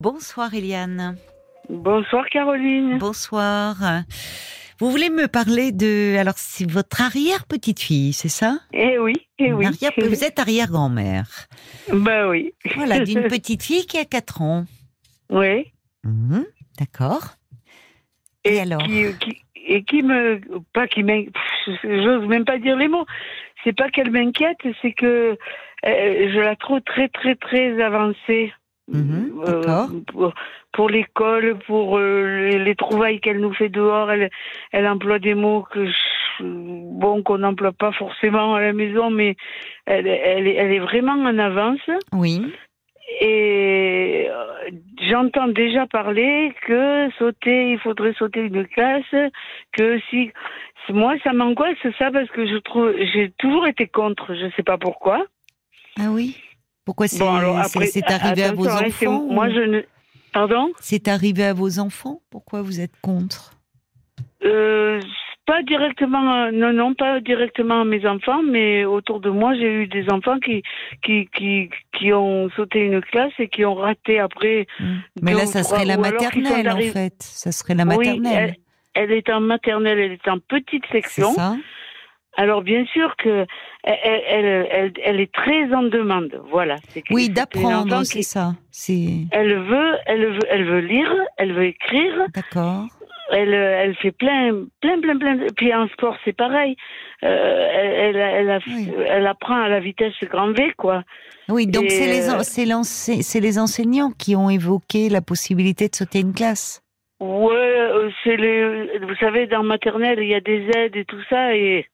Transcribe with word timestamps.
Bonsoir 0.00 0.54
Eliane. 0.54 1.16
Bonsoir 1.68 2.26
Caroline. 2.30 2.98
Bonsoir. 2.98 3.76
Vous 4.78 4.90
voulez 4.90 5.10
me 5.10 5.28
parler 5.28 5.72
de... 5.72 6.16
Alors 6.16 6.34
c'est 6.38 6.68
votre 6.68 7.02
arrière-petite-fille, 7.02 8.12
c'est 8.14 8.30
ça? 8.30 8.60
Eh 8.72 8.98
oui, 8.98 9.12
eh 9.38 9.52
oui. 9.52 9.66
Arrière... 9.66 9.92
Vous 9.98 10.24
êtes 10.24 10.38
arrière-grand-mère. 10.38 11.28
Bah 11.92 12.28
oui. 12.28 12.54
Voilà, 12.76 13.00
d'une 13.04 13.24
petite 13.28 13.62
fille 13.62 13.84
qui 13.86 13.98
a 13.98 14.04
4 14.06 14.40
ans. 14.42 14.64
Oui. 15.28 15.70
Mhm, 16.02 16.46
D'accord. 16.78 17.34
Et, 18.44 18.54
Et 18.54 18.60
alors 18.60 18.82
qui, 18.82 19.04
qui- 19.20 19.42
et 19.66 19.84
qui 19.84 20.02
me... 20.02 20.40
Pas 20.72 20.88
qui 20.88 21.02
m'inquiète... 21.02 21.34
J'ose 21.84 22.26
même 22.26 22.46
pas 22.46 22.58
dire 22.58 22.76
les 22.76 22.88
mots. 22.88 23.04
C'est 23.62 23.76
pas 23.76 23.90
qu'elle 23.90 24.10
m'inquiète, 24.10 24.56
c'est 24.80 24.92
que 24.92 25.36
euh, 25.86 26.30
je 26.32 26.40
la 26.40 26.56
trouve 26.56 26.80
très 26.80 27.08
très 27.08 27.34
très 27.36 27.80
avancée. 27.82 28.52
Mhm, 28.90 29.40
Euh, 29.46 29.86
pour 30.12 30.32
pour 30.72 30.88
l'école, 30.90 31.58
pour 31.66 31.98
euh, 31.98 32.48
les, 32.48 32.58
les 32.58 32.74
trouvailles 32.74 33.20
qu'elle 33.20 33.40
nous 33.40 33.52
fait 33.54 33.68
dehors, 33.68 34.10
elle, 34.10 34.30
elle 34.72 34.86
emploie 34.86 35.18
des 35.18 35.34
mots 35.34 35.62
que 35.70 35.86
je- 35.86 36.42
bon 36.42 37.22
qu'on 37.22 37.38
n'emploie 37.38 37.72
pas 37.72 37.92
forcément 37.92 38.54
à 38.54 38.60
la 38.60 38.72
maison, 38.72 39.10
mais 39.10 39.36
elle, 39.86 40.06
elle, 40.06 40.46
est- 40.46 40.54
elle 40.54 40.72
est 40.72 40.78
vraiment 40.78 41.12
en 41.12 41.38
avance. 41.38 41.88
Oui. 42.12 42.42
Et 43.20 44.28
euh, 44.30 44.70
j'entends 45.08 45.48
déjà 45.48 45.86
parler 45.86 46.52
que 46.66 47.10
sauter, 47.18 47.72
il 47.72 47.78
faudrait 47.78 48.14
sauter 48.14 48.40
une 48.40 48.66
classe, 48.66 49.14
que 49.72 49.98
si 50.10 50.30
moi 50.90 51.14
ça 51.24 51.32
m'angoisse 51.32 51.76
ça 51.98 52.10
parce 52.10 52.30
que 52.30 52.46
je 52.46 52.56
trouve 52.56 52.92
j'ai 53.12 53.30
toujours 53.38 53.66
été 53.66 53.86
contre, 53.86 54.34
je 54.34 54.50
sais 54.56 54.62
pas 54.62 54.78
pourquoi. 54.78 55.24
Ah 55.98 56.10
oui 56.10 56.36
Pourquoi 56.90 57.06
c'est 57.06 57.20
Bon 57.20 57.62
c'est- 57.68 57.86
c'est 57.86 58.10
arrivé 58.10 58.42
à 58.42 58.52
vos 58.52 58.64
c'est- 58.64 59.06
enfants 59.06 59.22
Moi 59.30 59.48
je 59.48 59.60
ne 59.60 59.80
pardon. 60.32 60.72
C'est 60.80 61.06
arrivé 61.06 61.44
à 61.44 61.54
vos 61.54 61.78
enfants 61.78 62.18
Pourquoi 62.32 62.62
vous 62.62 62.80
êtes 62.80 62.96
contre 63.00 63.52
Euh, 64.44 64.98
pas 65.46 65.62
directement, 65.62 66.34
euh, 66.34 66.50
non, 66.52 66.72
non, 66.72 66.94
pas 66.94 67.20
directement 67.20 67.82
à 67.82 67.84
mes 67.84 68.04
enfants, 68.06 68.42
mais 68.42 68.84
autour 68.84 69.20
de 69.20 69.30
moi, 69.30 69.54
j'ai 69.54 69.70
eu 69.82 69.86
des 69.86 70.10
enfants 70.10 70.38
qui, 70.40 70.62
qui, 71.04 71.28
qui, 71.36 71.70
qui 71.96 72.12
ont 72.12 72.48
sauté 72.56 72.80
une 72.80 73.00
classe 73.02 73.32
et 73.38 73.48
qui 73.48 73.64
ont 73.64 73.74
raté 73.74 74.18
après. 74.18 74.66
Hmm. 74.80 74.96
Mais 75.22 75.34
là, 75.34 75.46
ça 75.46 75.62
serait 75.62 75.84
la 75.84 75.96
maternelle 75.96 76.68
en 76.70 76.78
fait. 76.80 77.14
Ça 77.20 77.52
serait 77.52 77.74
la 77.74 77.84
Oui, 77.84 77.96
maternelle. 77.98 78.56
Elle 78.94 79.12
est 79.12 79.28
en 79.30 79.40
maternelle, 79.40 79.98
elle 80.00 80.12
est 80.12 80.28
en 80.28 80.38
petite 80.40 80.84
c'est 80.90 81.00
section. 81.02 81.32
ça 81.34 81.54
Alors 82.36 82.62
bien 82.62 82.84
sûr 82.86 83.16
que 83.16 83.44
elle, 83.82 84.22
elle, 84.26 84.68
elle, 84.70 84.92
elle 85.04 85.20
est 85.20 85.32
très 85.32 85.72
en 85.74 85.82
demande. 85.82 86.40
Voilà. 86.50 86.76
Oui, 87.10 87.28
d'apprendre, 87.28 88.02
c'est 88.04 88.22
ça. 88.22 88.54
Elle 89.32 89.58
veut, 89.58 89.92
elle 90.06 90.26
veut, 90.32 90.38
elle 90.48 90.64
veut 90.64 90.78
lire, 90.80 91.12
elle 91.38 91.52
veut 91.52 91.66
écrire. 91.66 92.26
d'accord. 92.34 92.86
Elle, 93.32 93.54
elle 93.54 93.94
fait 93.94 94.10
plein, 94.10 94.64
plein, 94.80 95.00
plein, 95.00 95.16
plein. 95.16 95.38
Puis 95.56 95.72
en 95.72 95.86
sport, 95.90 96.16
c'est 96.24 96.32
pareil. 96.36 96.74
Euh, 97.22 97.68
elle, 97.72 98.16
elle, 98.16 98.16
elle, 98.16 98.50
a- 98.50 98.58
Oui. 98.66 98.90
elle 99.06 99.26
apprend 99.28 99.54
à 99.54 99.68
la 99.68 99.78
vitesse 99.78 100.14
grand 100.24 100.50
V, 100.52 100.72
quoi. 100.76 101.04
Oui, 101.48 101.68
donc 101.68 101.90
c'est 101.90 102.06
les, 102.08 102.28
euh, 102.28 102.40
c'est 102.82 103.40
les 103.40 103.58
enseignants 103.60 104.10
qui 104.18 104.34
ont 104.34 104.50
évoqué 104.50 105.08
la 105.08 105.20
possibilité 105.20 105.88
de 105.88 105.94
sauter 105.94 106.20
une 106.20 106.32
classe. 106.34 106.82
Ouais, 107.20 107.52
euh, 107.54 108.10
c'est 108.24 108.36
les. 108.36 108.98
Vous 108.98 109.14
savez, 109.20 109.46
dans 109.46 109.62
maternelle, 109.62 110.18
il 110.20 110.28
y 110.28 110.34
a 110.34 110.40
des 110.40 110.66
aides 110.76 110.96
et 110.96 111.04
tout 111.04 111.22
ça, 111.28 111.54
et 111.54 111.86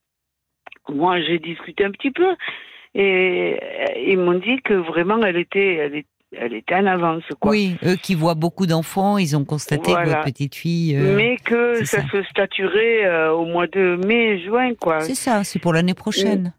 moi, 0.88 1.20
j'ai 1.20 1.38
discuté 1.38 1.84
un 1.84 1.90
petit 1.90 2.10
peu, 2.10 2.34
et 2.94 3.58
ils 4.06 4.18
m'ont 4.18 4.38
dit 4.38 4.60
que 4.64 4.74
vraiment, 4.74 5.20
elle 5.22 5.36
était, 5.36 5.74
elle 5.76 5.94
est- 5.96 6.06
elle 6.36 6.54
était 6.54 6.74
en 6.74 6.86
avance, 6.86 7.22
quoi. 7.40 7.52
Oui, 7.52 7.76
eux 7.84 7.94
qui 7.96 8.14
voient 8.14 8.34
beaucoup 8.34 8.66
d'enfants, 8.66 9.16
ils 9.16 9.36
ont 9.36 9.44
constaté 9.44 9.92
que 9.94 10.08
votre 10.08 10.24
petite 10.24 10.54
fille. 10.54 10.96
euh, 10.96 11.16
Mais 11.16 11.36
que 11.36 11.84
ça, 11.84 12.02
ça. 12.02 12.08
se 12.10 12.22
statuerait 12.24 13.04
euh, 13.06 13.32
au 13.32 13.46
mois 13.46 13.66
de 13.68 13.98
mai, 14.06 14.40
juin, 14.44 14.74
quoi. 14.74 15.00
C'est 15.00 15.14
ça, 15.14 15.44
c'est 15.44 15.60
pour 15.60 15.72
l'année 15.72 15.94
prochaine. 15.94 16.52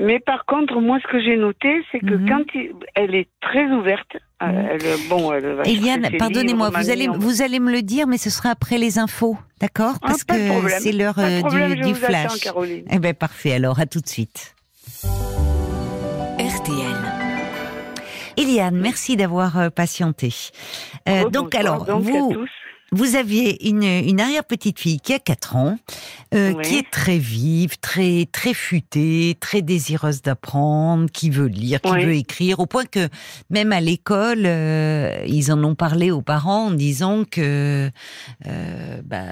Mais 0.00 0.18
par 0.18 0.44
contre, 0.46 0.80
moi, 0.80 0.98
ce 1.02 1.06
que 1.06 1.20
j'ai 1.22 1.36
noté, 1.36 1.82
c'est 1.92 2.00
que 2.00 2.14
Mhm. 2.14 2.28
quand 2.28 2.44
il- 2.54 2.72
elle 2.94 3.14
est 3.14 3.28
très 3.40 3.66
ouverte. 3.66 4.16
Elle, 4.50 4.80
bon, 5.08 5.32
elle 5.32 5.54
va 5.54 5.62
Eliane, 5.64 6.08
ses 6.10 6.16
pardonnez-moi, 6.16 6.70
vous 6.70 6.90
allez, 6.90 7.08
on- 7.08 7.18
vous 7.18 7.42
allez 7.42 7.60
me 7.60 7.70
le 7.70 7.82
dire, 7.82 8.06
mais 8.06 8.18
ce 8.18 8.30
sera 8.30 8.50
après 8.50 8.78
les 8.78 8.98
infos, 8.98 9.36
d'accord 9.60 9.94
Ah, 10.02 10.08
Parce 10.08 10.24
que 10.24 10.34
c'est 10.80 10.92
l'heure 10.92 11.18
euh, 11.18 11.42
du, 11.42 11.58
je 11.58 11.74
du 11.74 11.82
vous 11.82 11.88
attends, 11.90 12.06
flash. 12.06 12.40
Caroline. 12.40 12.84
Eh 12.90 12.98
ben 12.98 13.14
parfait, 13.14 13.52
alors 13.54 13.78
à 13.80 13.86
tout 13.86 14.00
de 14.00 14.08
suite. 14.08 14.54
RTL. 16.38 16.96
Eliane, 18.36 18.76
merci 18.76 19.16
d'avoir 19.16 19.58
euh, 19.58 19.68
patienté. 19.70 20.32
Euh, 21.08 21.28
donc 21.28 21.54
alors, 21.54 21.84
donc, 21.84 22.06
à 22.06 22.10
vous, 22.10 22.32
tous. 22.32 22.50
Vous 22.94 23.16
aviez 23.16 23.68
une, 23.68 23.82
une 23.84 24.20
arrière-petite-fille 24.20 25.00
qui 25.00 25.14
a 25.14 25.18
4 25.18 25.56
ans, 25.56 25.78
euh, 26.34 26.52
Oui. 26.54 26.62
qui 26.62 26.76
est 26.76 26.90
très 26.90 27.16
vive, 27.16 27.78
très 27.80 28.26
très 28.30 28.52
futée, 28.52 29.34
très 29.40 29.62
désireuse 29.62 30.20
d'apprendre, 30.20 31.10
qui 31.10 31.30
veut 31.30 31.46
lire, 31.46 31.80
qui 31.80 31.90
Oui. 31.90 32.04
veut 32.04 32.14
écrire, 32.14 32.60
au 32.60 32.66
point 32.66 32.84
que 32.84 33.08
même 33.48 33.72
à 33.72 33.80
l'école, 33.80 34.42
euh, 34.44 35.24
ils 35.26 35.50
en 35.50 35.64
ont 35.64 35.74
parlé 35.74 36.10
aux 36.10 36.20
parents 36.22 36.66
en 36.66 36.70
disant 36.70 37.24
que 37.24 37.90
euh, 38.46 39.00
bah, 39.06 39.22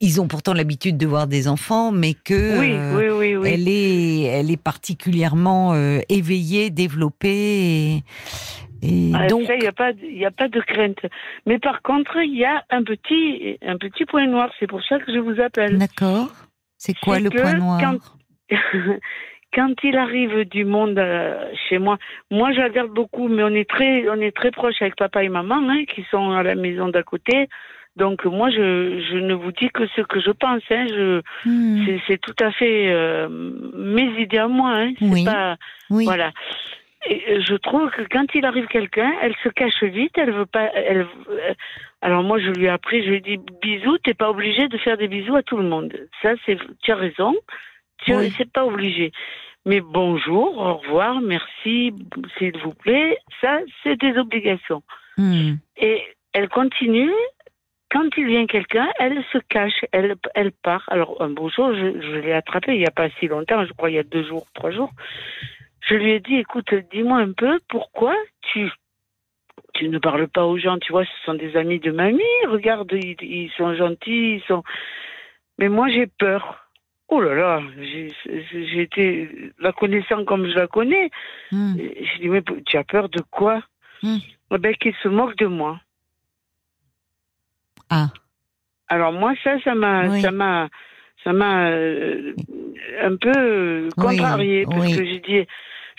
ils 0.00 0.20
ont 0.20 0.28
pourtant 0.28 0.52
l'habitude 0.52 0.98
de 0.98 1.06
voir 1.06 1.26
des 1.26 1.48
enfants, 1.48 1.90
mais 1.90 2.12
que 2.12 2.58
Oui, 2.60 2.72
euh, 2.72 2.96
oui, 3.16 3.18
oui, 3.32 3.36
oui. 3.36 3.48
elle 3.50 3.66
est 3.68 4.20
elle 4.24 4.50
est 4.50 4.58
particulièrement 4.58 5.72
euh, 5.72 6.00
éveillée, 6.10 6.68
développée. 6.68 7.30
Et, 7.96 8.04
et 8.84 9.12
Ah, 9.14 9.26
donc, 9.26 9.42
il 9.48 9.58
n'y 9.58 9.66
a 10.24 10.28
a 10.28 10.30
pas 10.30 10.48
de 10.48 10.60
crainte. 10.60 11.00
Mais 11.46 11.58
par 11.58 11.82
contre, 11.82 12.16
il 12.22 12.36
y 12.36 12.44
a 12.44 12.62
un 12.70 12.82
petit, 12.82 13.58
un 13.62 13.76
petit 13.78 14.04
point 14.04 14.26
noir. 14.26 14.50
C'est 14.60 14.66
pour 14.66 14.82
ça 14.84 14.98
que 14.98 15.12
je 15.12 15.18
vous 15.18 15.40
appelle. 15.40 15.78
d'accord. 15.78 16.28
C'est 16.76 16.94
quoi 16.98 17.18
le 17.18 17.30
point 17.30 17.54
noir 17.54 17.80
quand- 17.80 18.56
Quand 19.54 19.72
il 19.84 19.96
arrive 19.96 20.44
du 20.48 20.64
monde 20.64 20.98
euh, 20.98 21.48
chez 21.68 21.78
moi, 21.78 21.96
moi 22.28 22.52
je 22.52 22.58
la 22.58 22.70
garde 22.70 22.90
beaucoup, 22.90 23.28
mais 23.28 23.44
on 23.44 23.54
est 23.54 23.68
très, 23.70 24.08
on 24.08 24.20
est 24.20 24.34
très 24.36 24.50
proches 24.50 24.82
avec 24.82 24.96
papa 24.96 25.22
et 25.22 25.28
maman, 25.28 25.60
hein, 25.70 25.84
qui 25.94 26.04
sont 26.10 26.32
à 26.32 26.42
la 26.42 26.56
maison 26.56 26.88
d'à 26.88 27.04
côté. 27.04 27.48
Donc 27.94 28.24
moi, 28.24 28.50
je, 28.50 29.00
je 29.12 29.16
ne 29.18 29.32
vous 29.34 29.52
dis 29.52 29.68
que 29.72 29.86
ce 29.94 30.00
que 30.00 30.18
je 30.20 30.32
pense. 30.32 30.60
Hein, 30.70 30.86
je, 30.88 31.22
Hmm. 31.44 31.86
c'est, 32.08 32.20
tout 32.20 32.34
à 32.40 32.50
fait 32.50 32.90
euh, 32.92 33.28
mes 33.76 34.20
idées 34.20 34.38
à 34.38 34.48
moi. 34.48 34.72
Hein, 34.74 34.92
Oui. 35.00 35.24
pas, 35.24 35.56
Oui. 35.88 36.04
voilà. 36.04 36.32
Et 37.06 37.42
je 37.42 37.54
trouve 37.54 37.90
que 37.90 38.02
quand 38.10 38.26
il 38.34 38.44
arrive 38.44 38.66
quelqu'un, 38.66 39.12
elle 39.20 39.34
se 39.42 39.48
cache 39.48 39.82
vite, 39.82 40.16
elle 40.16 40.32
veut 40.32 40.46
pas. 40.46 40.70
Elle, 40.74 41.06
euh, 41.28 41.54
alors 42.00 42.22
moi, 42.22 42.38
je 42.38 42.50
lui 42.50 42.64
ai 42.66 42.68
appris, 42.68 43.02
je 43.02 43.10
lui 43.10 43.16
ai 43.16 43.20
dit 43.20 43.38
bisous, 43.60 43.98
t'es 43.98 44.14
pas 44.14 44.30
obligé 44.30 44.68
de 44.68 44.78
faire 44.78 44.96
des 44.96 45.08
bisous 45.08 45.36
à 45.36 45.42
tout 45.42 45.56
le 45.56 45.64
monde. 45.64 45.92
Ça, 46.22 46.32
c'est, 46.46 46.58
tu 46.82 46.92
as 46.92 46.96
raison, 46.96 47.34
tu 47.98 48.14
Oui. 48.14 48.32
c'est 48.36 48.50
pas 48.50 48.64
obligé. 48.64 49.12
Mais 49.66 49.80
bonjour, 49.80 50.58
au 50.58 50.74
revoir, 50.74 51.20
merci, 51.20 51.94
s'il 52.36 52.58
vous 52.58 52.74
plaît, 52.74 53.18
ça, 53.40 53.60
c'est 53.82 53.98
des 53.98 54.16
obligations. 54.18 54.82
Hmm. 55.16 55.54
Et 55.76 56.02
elle 56.32 56.48
continue. 56.48 57.12
Quand 57.90 58.08
il 58.16 58.26
vient 58.26 58.46
quelqu'un, 58.46 58.88
elle 58.98 59.22
se 59.32 59.38
cache, 59.48 59.84
elle, 59.92 60.16
elle 60.34 60.50
part. 60.50 60.82
Alors 60.88 61.22
un 61.22 61.30
beau 61.30 61.48
jour, 61.48 61.72
je, 61.74 62.00
je 62.00 62.16
l'ai 62.16 62.32
attrapée 62.32 62.72
il 62.72 62.78
n'y 62.80 62.86
a 62.86 62.90
pas 62.90 63.08
si 63.20 63.28
longtemps, 63.28 63.64
je 63.64 63.72
crois 63.72 63.88
il 63.88 63.94
y 63.94 63.98
a 63.98 64.02
deux 64.02 64.24
jours, 64.24 64.46
trois 64.52 64.72
jours. 64.72 64.90
Je 65.88 65.94
lui 65.94 66.12
ai 66.12 66.20
dit, 66.20 66.36
écoute, 66.36 66.72
dis-moi 66.92 67.18
un 67.18 67.32
peu 67.32 67.60
pourquoi 67.68 68.14
tu 68.52 68.70
tu 69.74 69.88
ne 69.88 69.98
parles 69.98 70.28
pas 70.28 70.44
aux 70.44 70.56
gens? 70.56 70.78
Tu 70.78 70.92
vois, 70.92 71.04
ce 71.04 71.24
sont 71.24 71.34
des 71.34 71.56
amis 71.56 71.80
de 71.80 71.90
mamie. 71.90 72.22
Regarde, 72.46 72.90
ils, 72.92 73.16
ils 73.20 73.50
sont 73.56 73.74
gentils, 73.74 74.36
ils 74.36 74.42
sont. 74.46 74.62
Mais 75.58 75.68
moi, 75.68 75.88
j'ai 75.88 76.06
peur. 76.06 76.68
Oh 77.08 77.20
là 77.20 77.34
là, 77.34 77.62
j'ai 77.80 78.80
été 78.80 79.52
la 79.58 79.72
connaissant 79.72 80.24
comme 80.24 80.46
je 80.48 80.54
la 80.54 80.66
connais. 80.66 81.10
Hmm. 81.52 81.74
Je 81.76 82.20
dis, 82.20 82.28
mais 82.28 82.42
tu 82.64 82.76
as 82.76 82.84
peur 82.84 83.08
de 83.08 83.20
quoi? 83.30 83.62
Hmm. 84.02 84.18
Eh 84.52 84.58
ben, 84.58 84.74
qu'il 84.76 84.94
se 85.02 85.08
moque 85.08 85.36
de 85.36 85.46
moi. 85.46 85.80
Ah. 87.90 88.06
Alors 88.88 89.12
moi, 89.12 89.34
ça, 89.42 89.60
ça 89.62 89.74
m'a, 89.74 90.08
Oui. 90.08 90.20
ça 90.20 90.30
m'a, 90.30 90.68
ça 91.22 91.32
m'a 91.32 91.68
euh, 91.70 92.34
un 93.00 93.16
peu 93.16 93.88
contrarié 93.96 94.64
parce 94.66 94.86
oui. 94.86 94.96
que 94.96 95.04
j'ai 95.04 95.18
dit, 95.20 95.46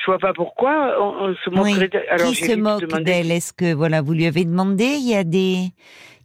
je 0.06 0.12
vois 0.12 0.20
pas 0.20 0.34
pourquoi 0.34 0.96
on, 1.02 1.30
on 1.30 1.36
se 1.36 1.50
moquerait. 1.50 1.90
Alors 2.10 2.28
Qui 2.30 2.36
se 2.36 2.56
moque 2.56 2.82
demandé- 2.82 3.04
d'elle? 3.04 3.32
Est-ce 3.32 3.54
que 3.54 3.74
voilà, 3.74 4.02
vous 4.02 4.14
lui 4.14 4.26
avez 4.28 4.46
demandé? 4.46 4.84
Il 4.86 5.10
y 5.10 5.16
a 5.16 5.24
des, 5.24 5.70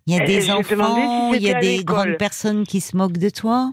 il 0.06 0.14
y 0.14 0.18
a 0.18 0.22
Euh, 0.22 0.26
des 0.26 0.40
si 0.42 0.52
enfants, 0.52 1.32
il 1.32 1.42
y 1.42 1.50
a 1.50 1.60
des 1.60 1.82
grandes 1.84 2.16
personnes 2.18 2.64
qui 2.64 2.80
se 2.80 2.96
moquent 2.96 3.18
de 3.18 3.30
toi? 3.30 3.70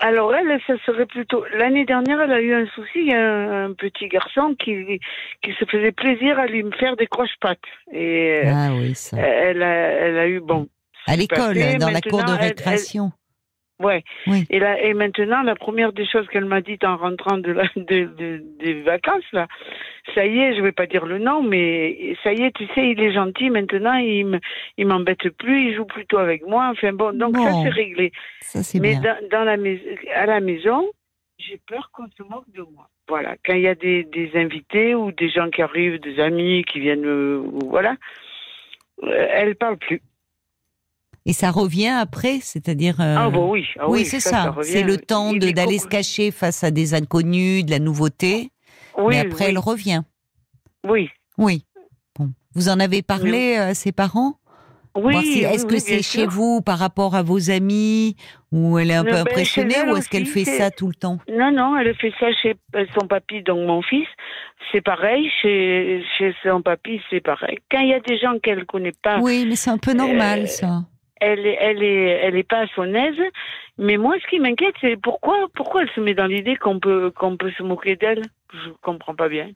Alors 0.00 0.34
elle, 0.34 0.58
ça 0.66 0.72
serait 0.86 1.04
plutôt. 1.04 1.44
L'année 1.54 1.84
dernière, 1.84 2.18
elle 2.22 2.32
a 2.32 2.40
eu 2.40 2.54
un 2.54 2.66
souci. 2.74 2.96
Il 2.96 3.08
y 3.08 3.14
a 3.14 3.64
un, 3.64 3.74
petit 3.74 4.08
garçon 4.08 4.54
qui 4.58 4.98
qui 5.42 5.52
se 5.60 5.66
faisait 5.66 5.92
plaisir 5.92 6.38
à 6.38 6.46
lui 6.46 6.62
me 6.62 6.70
faire 6.72 6.96
des 6.96 7.06
croche-pattes 7.06 7.58
et 7.92 8.40
euh, 8.46 8.52
Ah 8.54 8.70
oui, 8.74 8.94
ça. 8.94 9.18
elle 9.18 9.62
a, 9.62 9.74
elle 10.06 10.18
a 10.18 10.26
eu 10.28 10.40
bon. 10.40 10.66
À 11.06 11.14
l'école, 11.16 11.56
dans 11.78 11.90
la 11.90 12.00
cour 12.00 12.20
de 12.20 12.30
Maintenant, 12.30 12.34
elle- 12.36 12.40
elle- 12.40 12.48
récréation. 12.48 13.12
Ouais. 13.80 14.04
Oui. 14.28 14.44
Et 14.50 14.60
là, 14.60 14.80
et 14.80 14.94
maintenant, 14.94 15.42
la 15.42 15.56
première 15.56 15.92
des 15.92 16.06
choses 16.06 16.28
qu'elle 16.28 16.44
m'a 16.44 16.60
dit 16.60 16.78
en 16.84 16.96
rentrant 16.96 17.38
de, 17.38 17.50
la, 17.52 17.64
de, 17.74 18.04
de- 18.04 18.42
des 18.60 18.80
vacances, 18.82 19.24
là, 19.32 19.48
ça 20.14 20.24
y 20.24 20.38
est, 20.38 20.54
je 20.54 20.62
vais 20.62 20.72
pas 20.72 20.86
dire 20.86 21.04
le 21.04 21.18
nom, 21.18 21.42
mais 21.42 22.14
ça 22.22 22.32
y 22.32 22.42
est, 22.42 22.52
tu 22.54 22.64
sais, 22.74 22.90
il 22.90 23.00
est 23.00 23.12
gentil 23.12 23.50
maintenant, 23.50 23.94
il 23.94 24.26
me, 24.26 24.38
il 24.76 24.86
m'embête 24.86 25.28
plus, 25.30 25.70
il 25.70 25.74
joue 25.74 25.84
plutôt 25.84 26.18
avec 26.18 26.46
moi. 26.46 26.68
Enfin 26.70 26.92
bon, 26.92 27.16
donc 27.16 27.36
ça 27.36 27.50
c'est 27.62 27.70
réglé. 27.70 28.12
Ça, 28.40 28.62
c'est 28.62 28.78
Mais 28.78 28.96
bien. 29.00 29.16
dans, 29.22 29.28
dans 29.30 29.44
la 29.44 29.56
à 30.14 30.26
la 30.26 30.40
maison, 30.40 30.88
j'ai 31.38 31.58
peur 31.66 31.90
qu'on 31.92 32.06
se 32.16 32.22
moque 32.22 32.50
de 32.54 32.62
moi. 32.62 32.88
Voilà, 33.08 33.34
quand 33.44 33.54
il 33.54 33.62
y 33.62 33.68
a 33.68 33.74
des, 33.74 34.04
des 34.04 34.30
invités 34.34 34.94
ou 34.94 35.10
des 35.10 35.28
gens 35.28 35.50
qui 35.50 35.60
arrivent, 35.60 35.98
des 35.98 36.20
amis 36.20 36.62
qui 36.64 36.78
viennent, 36.78 37.04
euh, 37.04 37.42
voilà, 37.68 37.96
euh, 39.02 39.26
elle 39.30 39.56
parle 39.56 39.76
plus. 39.78 40.00
Et 41.24 41.32
ça 41.32 41.50
revient 41.50 41.88
après, 41.88 42.40
c'est-à-dire. 42.40 43.00
euh, 43.00 43.16
ah 43.18 43.28
oui, 43.28 43.64
ah, 43.78 43.88
oui, 43.88 44.04
c'est 44.04 44.18
ça. 44.20 44.54
C'est 44.62 44.82
le 44.82 44.98
temps 44.98 45.32
d'aller 45.32 45.78
se 45.78 45.86
cacher 45.86 46.30
face 46.30 46.64
à 46.64 46.70
des 46.70 46.94
inconnus, 46.94 47.64
de 47.64 47.70
la 47.70 47.78
nouveauté. 47.78 48.50
Oui, 48.98 49.14
mais 49.14 49.20
après, 49.20 49.44
oui, 49.46 49.50
elle 49.50 49.58
revient. 49.58 50.02
oui. 50.88 51.10
Oui. 51.38 51.64
Bon. 52.18 52.30
Vous 52.54 52.68
en 52.68 52.78
avez 52.78 53.02
parlé 53.02 53.56
à 53.56 53.72
ses 53.74 53.92
parents? 53.92 54.34
Oui, 54.94 55.24
si- 55.24 55.38
oui, 55.38 55.44
Est-ce 55.44 55.64
que 55.64 55.74
oui, 55.76 55.80
c'est 55.80 56.02
chez 56.02 56.26
vous 56.26 56.60
par 56.60 56.78
rapport 56.78 57.14
à 57.14 57.22
vos 57.22 57.50
amis 57.50 58.14
Ou 58.52 58.78
elle 58.78 58.90
est 58.90 58.94
un 58.94 59.04
Non, 59.04 59.10
peu 59.10 59.16
ben, 59.16 59.22
impressionnée 59.22 59.82
Ou 59.90 59.96
est-ce 59.96 60.10
qu'elle 60.10 60.26
fait 60.26 60.44
ça 60.44 60.70
tout 60.70 60.86
le 60.88 60.94
temps? 60.94 61.18
Non, 61.30 61.50
non, 61.50 61.78
elle 61.78 61.94
fait 61.94 62.12
ça 62.20 62.30
chez 62.32 62.54
euh, 62.76 62.84
son 62.94 63.06
papy, 63.06 63.42
donc 63.42 63.66
mon 63.66 63.80
fils. 63.80 64.06
C'est 64.70 64.82
pareil, 64.82 65.30
chez, 65.40 66.04
chez 66.18 66.34
son 66.42 66.60
papy, 66.60 67.00
c'est 67.08 67.22
pareil. 67.22 67.58
Quand 67.70 67.80
il 67.80 67.88
y 67.88 67.94
a 67.94 68.00
des 68.00 68.18
gens 68.18 68.38
qu'elle 68.42 68.66
connaît 68.66 68.92
pas, 69.02 69.18
Oui, 69.20 69.46
mais 69.48 69.56
c'est 69.56 69.70
un 69.70 69.78
peu 69.78 69.94
normal, 69.94 70.42
Euh, 70.42 70.46
ça. 70.46 70.82
Elle, 71.30 71.46
est- 71.46 71.58
elle 71.60 71.82
est, 71.82 72.04
elle 72.24 72.36
est 72.36 72.48
pas 72.54 72.62
à 72.64 72.66
son 72.74 72.92
aise. 72.94 73.22
Mais 73.78 73.96
moi, 73.96 74.14
ce 74.22 74.26
qui 74.28 74.38
m'inquiète, 74.38 74.74
c'est 74.80 74.96
pourquoi, 75.00 75.36
pourquoi 75.54 75.82
elle 75.82 75.90
se 75.94 76.00
met 76.00 76.14
dans 76.14 76.26
l'idée 76.26 76.56
qu'on 76.56 76.78
peut, 76.80 77.10
qu'on 77.18 77.36
peut 77.36 77.52
se 77.56 77.62
moquer 77.62 77.96
d'elle? 77.96 78.22
Je 78.52 78.70
comprends 78.82 79.14
pas 79.14 79.28
bien. 79.28 79.48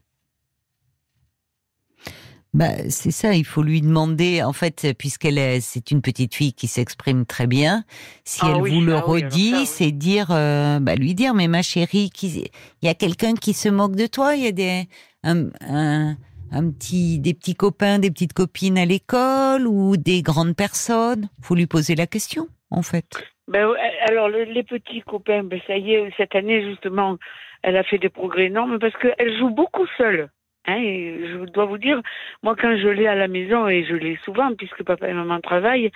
Bah, 2.55 2.89
c'est 2.89 3.11
ça, 3.11 3.35
il 3.35 3.45
faut 3.45 3.63
lui 3.63 3.83
demander, 3.83 4.43
en 4.43 4.55
fait, 4.55 4.95
puisqu'elle 4.99 5.37
est, 5.37 5.61
c'est 5.61 5.91
une 5.91 6.01
petite 6.01 6.35
fille 6.35 6.55
qui 6.55 6.69
s'exprime 6.69 7.27
très 7.27 7.47
bien, 7.47 7.85
si 8.25 8.41
Ah 8.45 8.55
elle 8.55 8.63
oui, 8.63 8.71
vous 8.73 8.81
le 8.81 8.95
ah 8.97 9.05
oui, 9.07 9.23
redit, 9.25 9.53
oui. 9.53 9.67
c'est 9.67 9.93
dire, 9.93 10.29
euh, 10.31 10.79
bah, 10.81 10.95
lui 10.95 11.15
dire, 11.15 11.35
mais 11.35 11.49
ma 11.49 11.61
chérie, 11.61 12.11
il 12.23 12.49
y 12.83 12.89
a 12.89 12.95
quelqu'un 12.95 13.35
qui 13.35 13.53
se 13.53 13.69
moque 13.69 13.95
de 13.95 14.07
toi, 14.07 14.37
il 14.37 14.45
y 14.45 14.47
a 14.47 14.53
des, 14.53 14.85
un, 15.23 15.51
un, 15.61 16.17
un 16.53 16.71
petit, 16.71 17.19
des 17.19 17.35
petits 17.35 17.55
copains, 17.55 17.99
des 17.99 18.11
petites 18.11 18.33
copines 18.33 18.79
à 18.79 18.85
l'école 18.85 19.67
ou 19.67 19.97
des 19.97 20.23
grandes 20.23 20.57
personnes? 20.57 21.29
Faut 21.43 21.55
lui 21.55 21.67
poser 21.67 21.95
la 21.95 22.07
question, 22.07 22.49
en 22.71 22.83
fait. 22.83 23.07
Ben, 23.49 23.69
ouais, 23.69 23.79
alors, 24.09 24.29
le- 24.29 24.45
les 24.45 24.63
petits 24.65 25.03
copains, 25.03 25.45
ben, 25.45 25.61
ça 25.67 25.77
y 25.77 25.93
est, 25.93 26.13
cette 26.17 26.35
année, 26.35 26.63
justement, 26.69 27.17
elle 27.63 27.77
a 27.77 27.85
fait 27.85 27.99
des 27.99 28.09
progrès 28.09 28.47
énormes 28.47 28.79
parce 28.79 28.95
qu'elle 28.97 29.39
joue 29.39 29.51
beaucoup 29.51 29.87
seule. 29.99 30.29
Hein, 30.69 30.79
et 30.79 31.21
je 31.31 31.45
dois 31.53 31.65
vous 31.67 31.79
dire, 31.79 32.01
moi, 32.43 32.57
quand 32.61 32.77
je 32.77 32.89
l'ai 32.89 33.07
à 33.07 33.15
la 33.15 33.29
maison, 33.29 33.69
et 33.69 33.85
je 33.85 33.95
l'ai 33.95 34.19
souvent, 34.25 34.53
puisque 34.57 34.83
papa 34.83 35.09
et 35.09 35.13
maman 35.13 35.41
travaillent, 35.41 35.93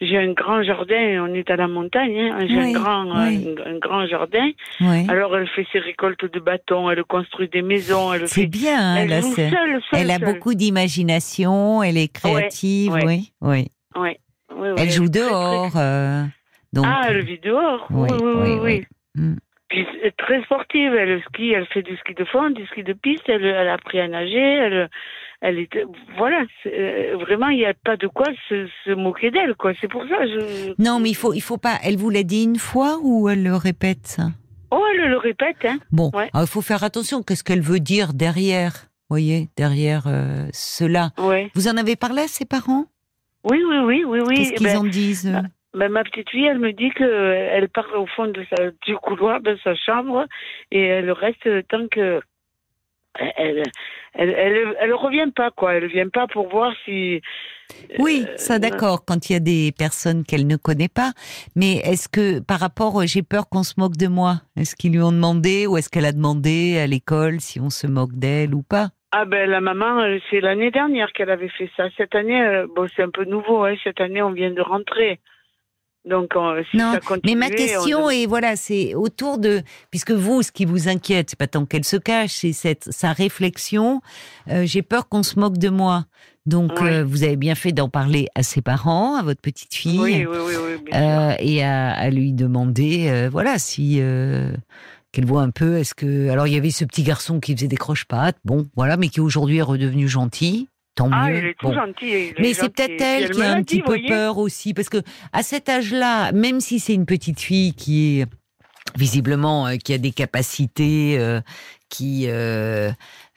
j'ai 0.00 0.18
un 0.18 0.32
grand 0.32 0.62
jardin, 0.62 1.24
on 1.26 1.32
est 1.34 1.48
à 1.50 1.56
la 1.56 1.68
montagne, 1.68 2.18
hein, 2.30 2.38
j'ai 2.46 2.56
Oui, 2.58 2.74
un, 2.76 2.78
grand, 2.80 3.04
oui. 3.26 3.56
un, 3.64 3.70
un 3.74 3.78
grand 3.78 4.06
jardin. 4.06 4.50
Oui. 4.82 5.06
Alors, 5.08 5.36
elle 5.36 5.48
fait 5.48 5.66
ses 5.72 5.78
récoltes 5.78 6.30
de 6.30 6.38
bâtons, 6.40 6.90
elle 6.90 7.02
construit 7.04 7.48
des 7.48 7.62
maisons, 7.62 8.12
elle 8.12 8.28
C'est 8.28 8.42
fait... 8.42 8.46
bien, 8.46 8.78
hein, 8.78 8.96
Elle 8.98 9.08
là, 9.08 9.22
seule, 9.22 9.50
seule, 9.50 9.80
Elle 10.00 10.10
a 10.10 10.18
beaucoup 10.18 10.52
d'imagination, 10.54 11.82
elle 11.82 11.96
est 11.96 12.12
créative, 12.12 12.92
oui, 13.06 13.32
oui. 13.40 13.68
Elle 14.76 14.90
joue 14.90 15.08
dehors, 15.08 15.72
euh, 15.76 16.24
donc. 16.72 16.84
Ah, 16.86 17.06
elle 17.08 17.24
vit 17.24 17.38
dehors. 17.38 17.86
Oui, 17.90 18.08
Oui, 18.12 18.58
oui, 19.16 19.34
Puis 19.70 19.86
très 20.18 20.42
sportive, 20.42 20.92
elle 20.94 21.22
skie, 21.28 21.52
elle 21.52 21.66
fait 21.66 21.82
du 21.82 21.96
ski 21.98 22.12
de 22.14 22.24
fond, 22.24 22.50
du 22.50 22.66
ski 22.66 22.82
de 22.82 22.92
piste, 22.92 23.22
elle, 23.28 23.44
elle 23.44 23.68
a 23.68 23.74
appris 23.74 24.00
à 24.00 24.08
nager, 24.08 24.36
elle, 24.38 24.90
elle 25.40 25.58
est, 25.60 25.70
voilà, 26.18 26.42
euh, 26.66 27.16
vraiment 27.20 27.48
il 27.48 27.58
n'y 27.58 27.64
a 27.64 27.72
pas 27.72 27.96
de 27.96 28.08
quoi 28.08 28.26
se, 28.48 28.66
se 28.84 28.90
moquer 28.90 29.30
d'elle, 29.30 29.54
quoi. 29.54 29.72
C'est 29.80 29.86
pour 29.88 30.02
ça, 30.08 30.26
je. 30.26 30.74
Non, 30.82 30.98
mais 30.98 31.10
il 31.10 31.14
faut, 31.14 31.32
il 31.34 31.40
faut 31.40 31.56
pas. 31.56 31.76
Elle 31.84 31.96
vous 31.96 32.10
l'a 32.10 32.24
dit 32.24 32.42
une 32.44 32.58
fois 32.58 32.98
ou 33.02 33.28
elle 33.28 33.42
le 33.44 33.54
répète 33.54 34.06
ça? 34.08 34.24
Oh, 34.72 34.82
elle 34.92 35.08
le 35.08 35.16
répète, 35.16 35.64
hein. 35.64 35.78
Bon, 35.92 36.10
Ouais. 36.14 36.28
alors, 36.34 36.46
il 36.46 36.50
faut 36.50 36.62
faire 36.62 36.82
attention. 36.84 37.22
Qu'est-ce 37.22 37.44
qu'elle 37.44 37.60
veut 37.62 37.80
dire 37.80 38.12
derrière 38.12 38.72
Voyez, 39.08 39.48
derrière 39.56 40.04
euh, 40.06 40.46
cela? 40.52 41.10
Ouais. 41.18 41.50
Vous 41.54 41.66
en 41.68 41.76
avez 41.76 41.96
parlé 41.96 42.22
à 42.22 42.28
ses 42.28 42.44
parents? 42.44 42.86
Oui, 43.44 43.58
oui, 43.68 43.78
oui, 43.84 44.04
oui, 44.06 44.18
oui. 44.26 44.34
Qu'est-ce 44.36 44.52
qu'ils 44.54 44.66
Ben, 44.66 44.78
en 44.78 44.84
disent 44.84 45.32
ben, 45.74 45.88
ma 45.90 46.04
petite 46.04 46.30
fille, 46.30 46.46
elle 46.46 46.58
me 46.58 46.72
dit 46.72 46.90
que 46.90 47.04
euh, 47.04 47.48
elle 47.52 47.68
part 47.68 47.88
au 47.94 48.06
fond 48.06 48.26
de 48.26 48.44
sa, 48.50 48.70
du 48.86 48.96
couloir 48.96 49.40
de 49.40 49.56
sa 49.62 49.74
chambre 49.74 50.26
et 50.70 50.84
elle 50.84 51.10
reste 51.12 51.48
tant 51.68 51.86
que 51.88 52.20
elle, 53.18 53.62
elle, 54.14 54.30
elle, 54.30 54.76
elle 54.80 54.94
revient 54.94 55.30
pas, 55.34 55.50
quoi. 55.50 55.74
Elle 55.74 55.88
vient 55.88 56.08
pas 56.08 56.26
pour 56.28 56.48
voir 56.48 56.72
si. 56.84 57.20
Oui, 57.98 58.24
euh, 58.28 58.36
ça 58.36 58.58
d'accord. 58.58 59.04
Quand 59.04 59.28
il 59.28 59.32
y 59.34 59.36
a 59.36 59.40
des 59.40 59.72
personnes 59.76 60.24
qu'elle 60.24 60.46
ne 60.46 60.56
connaît 60.56 60.88
pas, 60.88 61.12
mais 61.56 61.76
est-ce 61.78 62.08
que 62.08 62.40
par 62.40 62.60
rapport, 62.60 63.00
euh, 63.00 63.06
j'ai 63.06 63.22
peur 63.22 63.48
qu'on 63.48 63.62
se 63.62 63.74
moque 63.78 63.96
de 63.96 64.06
moi? 64.06 64.36
Est-ce 64.56 64.76
qu'ils 64.76 64.92
lui 64.92 65.02
ont 65.02 65.12
demandé 65.12 65.66
ou 65.66 65.76
est-ce 65.76 65.88
qu'elle 65.88 66.06
a 66.06 66.12
demandé 66.12 66.78
à 66.78 66.86
l'école 66.86 67.40
si 67.40 67.60
on 67.60 67.70
se 67.70 67.86
moque 67.86 68.14
d'elle 68.14 68.54
ou 68.54 68.62
pas? 68.62 68.88
Ah 69.12 69.24
ben 69.24 69.50
la 69.50 69.60
maman, 69.60 70.00
euh, 70.00 70.18
c'est 70.30 70.40
l'année 70.40 70.70
dernière 70.70 71.12
qu'elle 71.12 71.30
avait 71.30 71.48
fait 71.48 71.68
ça. 71.76 71.88
Cette 71.96 72.14
année, 72.14 72.40
euh, 72.40 72.66
bon 72.74 72.86
c'est 72.94 73.02
un 73.02 73.10
peu 73.10 73.24
nouveau. 73.24 73.64
Hein. 73.64 73.74
Cette 73.82 74.00
année, 74.00 74.22
on 74.22 74.30
vient 74.30 74.52
de 74.52 74.60
rentrer. 74.62 75.18
Donc 76.06 76.34
euh, 76.34 76.62
si 76.70 76.78
Non, 76.78 76.92
ça 76.94 77.00
continue, 77.00 77.34
Mais 77.34 77.34
ma 77.34 77.50
question 77.50 78.08
est 78.08 78.24
voilà, 78.26 78.56
c'est 78.56 78.94
autour 78.94 79.38
de 79.38 79.62
puisque 79.90 80.12
vous, 80.12 80.42
ce 80.42 80.50
qui 80.50 80.64
vous 80.64 80.88
inquiète, 80.88 81.30
c'est 81.30 81.38
pas 81.38 81.46
tant 81.46 81.66
qu'elle 81.66 81.84
se 81.84 81.96
cache, 81.96 82.32
c'est 82.32 82.52
cette 82.54 82.84
sa 82.90 83.12
réflexion. 83.12 84.00
euh, 84.48 84.64
J'ai 84.64 84.82
peur 84.82 85.08
qu'on 85.08 85.22
se 85.22 85.38
moque 85.38 85.58
de 85.58 85.68
moi. 85.68 86.06
Donc 86.46 86.72
Oui. 86.80 86.88
euh, 86.88 87.04
vous 87.04 87.22
avez 87.22 87.36
bien 87.36 87.54
fait 87.54 87.72
d'en 87.72 87.90
parler 87.90 88.28
à 88.34 88.42
ses 88.42 88.62
parents, 88.62 89.16
à 89.16 89.22
votre 89.22 89.42
petite 89.42 89.74
fille, 89.74 90.00
Oui, 90.00 90.26
oui, 90.26 90.54
euh, 90.94 91.34
et 91.38 91.62
à, 91.62 91.90
à 91.92 92.08
lui 92.10 92.32
demander, 92.32 93.28
voilà, 93.30 93.58
si 93.58 94.00
qu'elle 95.12 95.26
voit 95.26 95.42
un 95.42 95.50
peu. 95.50 95.76
Est-ce 95.76 95.94
que 95.94 96.30
alors 96.30 96.46
il 96.46 96.54
y 96.54 96.56
avait 96.56 96.70
ce 96.70 96.84
petit 96.86 97.02
garçon 97.02 97.40
qui 97.40 97.54
faisait 97.54 97.68
des 97.68 97.76
croche-pattes, 97.76 98.38
bon, 98.46 98.66
voilà, 98.74 98.96
mais 98.96 99.08
qui 99.08 99.20
aujourd'hui 99.20 99.58
est 99.58 99.62
redevenu 99.62 100.08
gentil. 100.08 100.68
Tant 100.96 101.08
Ah, 101.12 101.30
mieux. 101.30 101.38
il 101.38 101.44
est 101.46 101.54
tout 101.58 101.68
Bon. 101.68 101.74
gentil. 101.74 101.94
il 102.02 102.10
est 102.12 102.34
Mais 102.40 102.52
c'est 102.54 102.68
peut-être 102.68 103.00
elle 103.00 103.30
qui 103.30 103.42
a 103.42 103.52
un 103.52 103.62
petit 103.62 103.80
peu 103.82 103.96
peur 104.08 104.38
aussi, 104.38 104.74
parce 104.74 104.88
que 104.88 104.98
à 105.32 105.42
cet 105.42 105.68
âge-là, 105.68 106.32
même 106.32 106.60
si 106.60 106.78
c'est 106.80 106.94
une 106.94 107.06
petite 107.06 107.40
fille 107.40 107.74
qui 107.74 108.20
est 108.20 108.26
visiblement 108.96 109.66
euh, 109.66 109.76
qui 109.76 109.92
a 109.94 109.98
des 109.98 110.12
capacités, 110.12 111.16
euh, 111.18 111.40
qui 111.88 112.26
euh, 112.28 112.90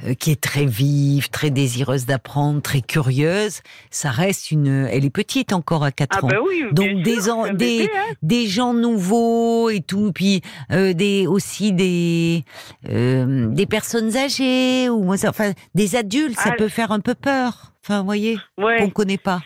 euh, 0.05 0.13
qui 0.13 0.31
est 0.31 0.39
très 0.41 0.65
vive, 0.65 1.29
très 1.29 1.49
désireuse 1.49 2.05
d'apprendre, 2.05 2.61
très 2.61 2.81
curieuse, 2.81 3.61
ça 3.89 4.11
reste 4.11 4.51
une. 4.51 4.87
Elle 4.91 5.05
est 5.05 5.09
petite 5.09 5.53
encore 5.53 5.83
à 5.83 5.91
4 5.91 6.17
Ah 6.21 6.25
ans. 6.25 6.27
ben 6.27 6.39
oui. 6.45 6.63
Donc 6.71 7.01
des 7.03 7.21
sûr, 7.21 7.43
des- 7.53 7.79
bébé, 7.79 7.89
hein. 7.95 8.13
Des 8.21 8.47
gens 8.47 8.73
nouveaux 8.73 9.69
et 9.69 9.81
tout, 9.81 10.11
puis 10.13 10.41
euh, 10.71 10.93
des 10.93 11.25
aussi 11.27 11.73
des 11.73 12.43
euh, 12.89 13.47
des 13.47 13.65
personnes 13.65 14.15
âgées 14.17 14.89
ou 14.89 15.11
enfin 15.13 15.53
des 15.75 15.95
adultes, 15.95 16.37
ça 16.39 16.51
Ah. 16.53 16.55
peut 16.57 16.67
faire 16.69 16.91
un 16.91 16.99
peu 16.99 17.15
peur. 17.15 17.73
Enfin, 17.83 17.99
vous 17.99 18.05
voyez, 18.05 18.37
Ouais. 18.57 18.77
qu'on 18.77 18.89
connaît 18.89 19.17
pas. 19.17 19.41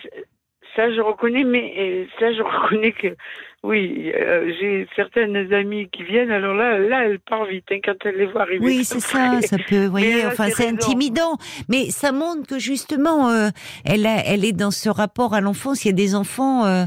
Ça, 0.75 0.93
je 0.93 1.01
reconnais, 1.01 1.43
mais 1.43 2.07
ça, 2.19 2.31
je 2.33 2.41
reconnais 2.43 2.91
que, 2.91 3.15
oui, 3.63 4.11
euh, 4.15 4.51
j'ai 4.59 4.87
certaines 4.95 5.51
amies 5.51 5.89
qui 5.89 6.03
viennent, 6.03 6.31
alors 6.31 6.53
là, 6.53 6.77
là, 6.77 7.05
elle 7.05 7.19
part 7.19 7.45
vite, 7.45 7.65
hein, 7.71 7.79
quand 7.83 7.95
elle 8.05 8.15
les 8.17 8.27
voit 8.27 8.43
arriver. 8.43 8.63
Oui, 8.63 8.85
c'est 8.85 8.99
ça, 8.99 9.41
ça 9.41 9.57
peut, 9.67 9.85
vous 9.85 9.91
voyez, 9.91 10.25
enfin, 10.27 10.47
c'est 10.55 10.67
intimidant. 10.69 11.37
Mais 11.67 11.89
ça 11.89 12.11
montre 12.11 12.47
que 12.47 12.59
justement, 12.59 13.29
euh, 13.29 13.49
elle, 13.83 14.05
a, 14.05 14.23
elle 14.25 14.45
est 14.45 14.53
dans 14.53 14.69
ce 14.71 14.89
rapport 14.89 15.33
à 15.33 15.41
l'enfance. 15.41 15.83
Il 15.83 15.87
y 15.87 15.91
a 15.91 15.95
des 15.95 16.13
enfants, 16.15 16.65
euh, 16.65 16.85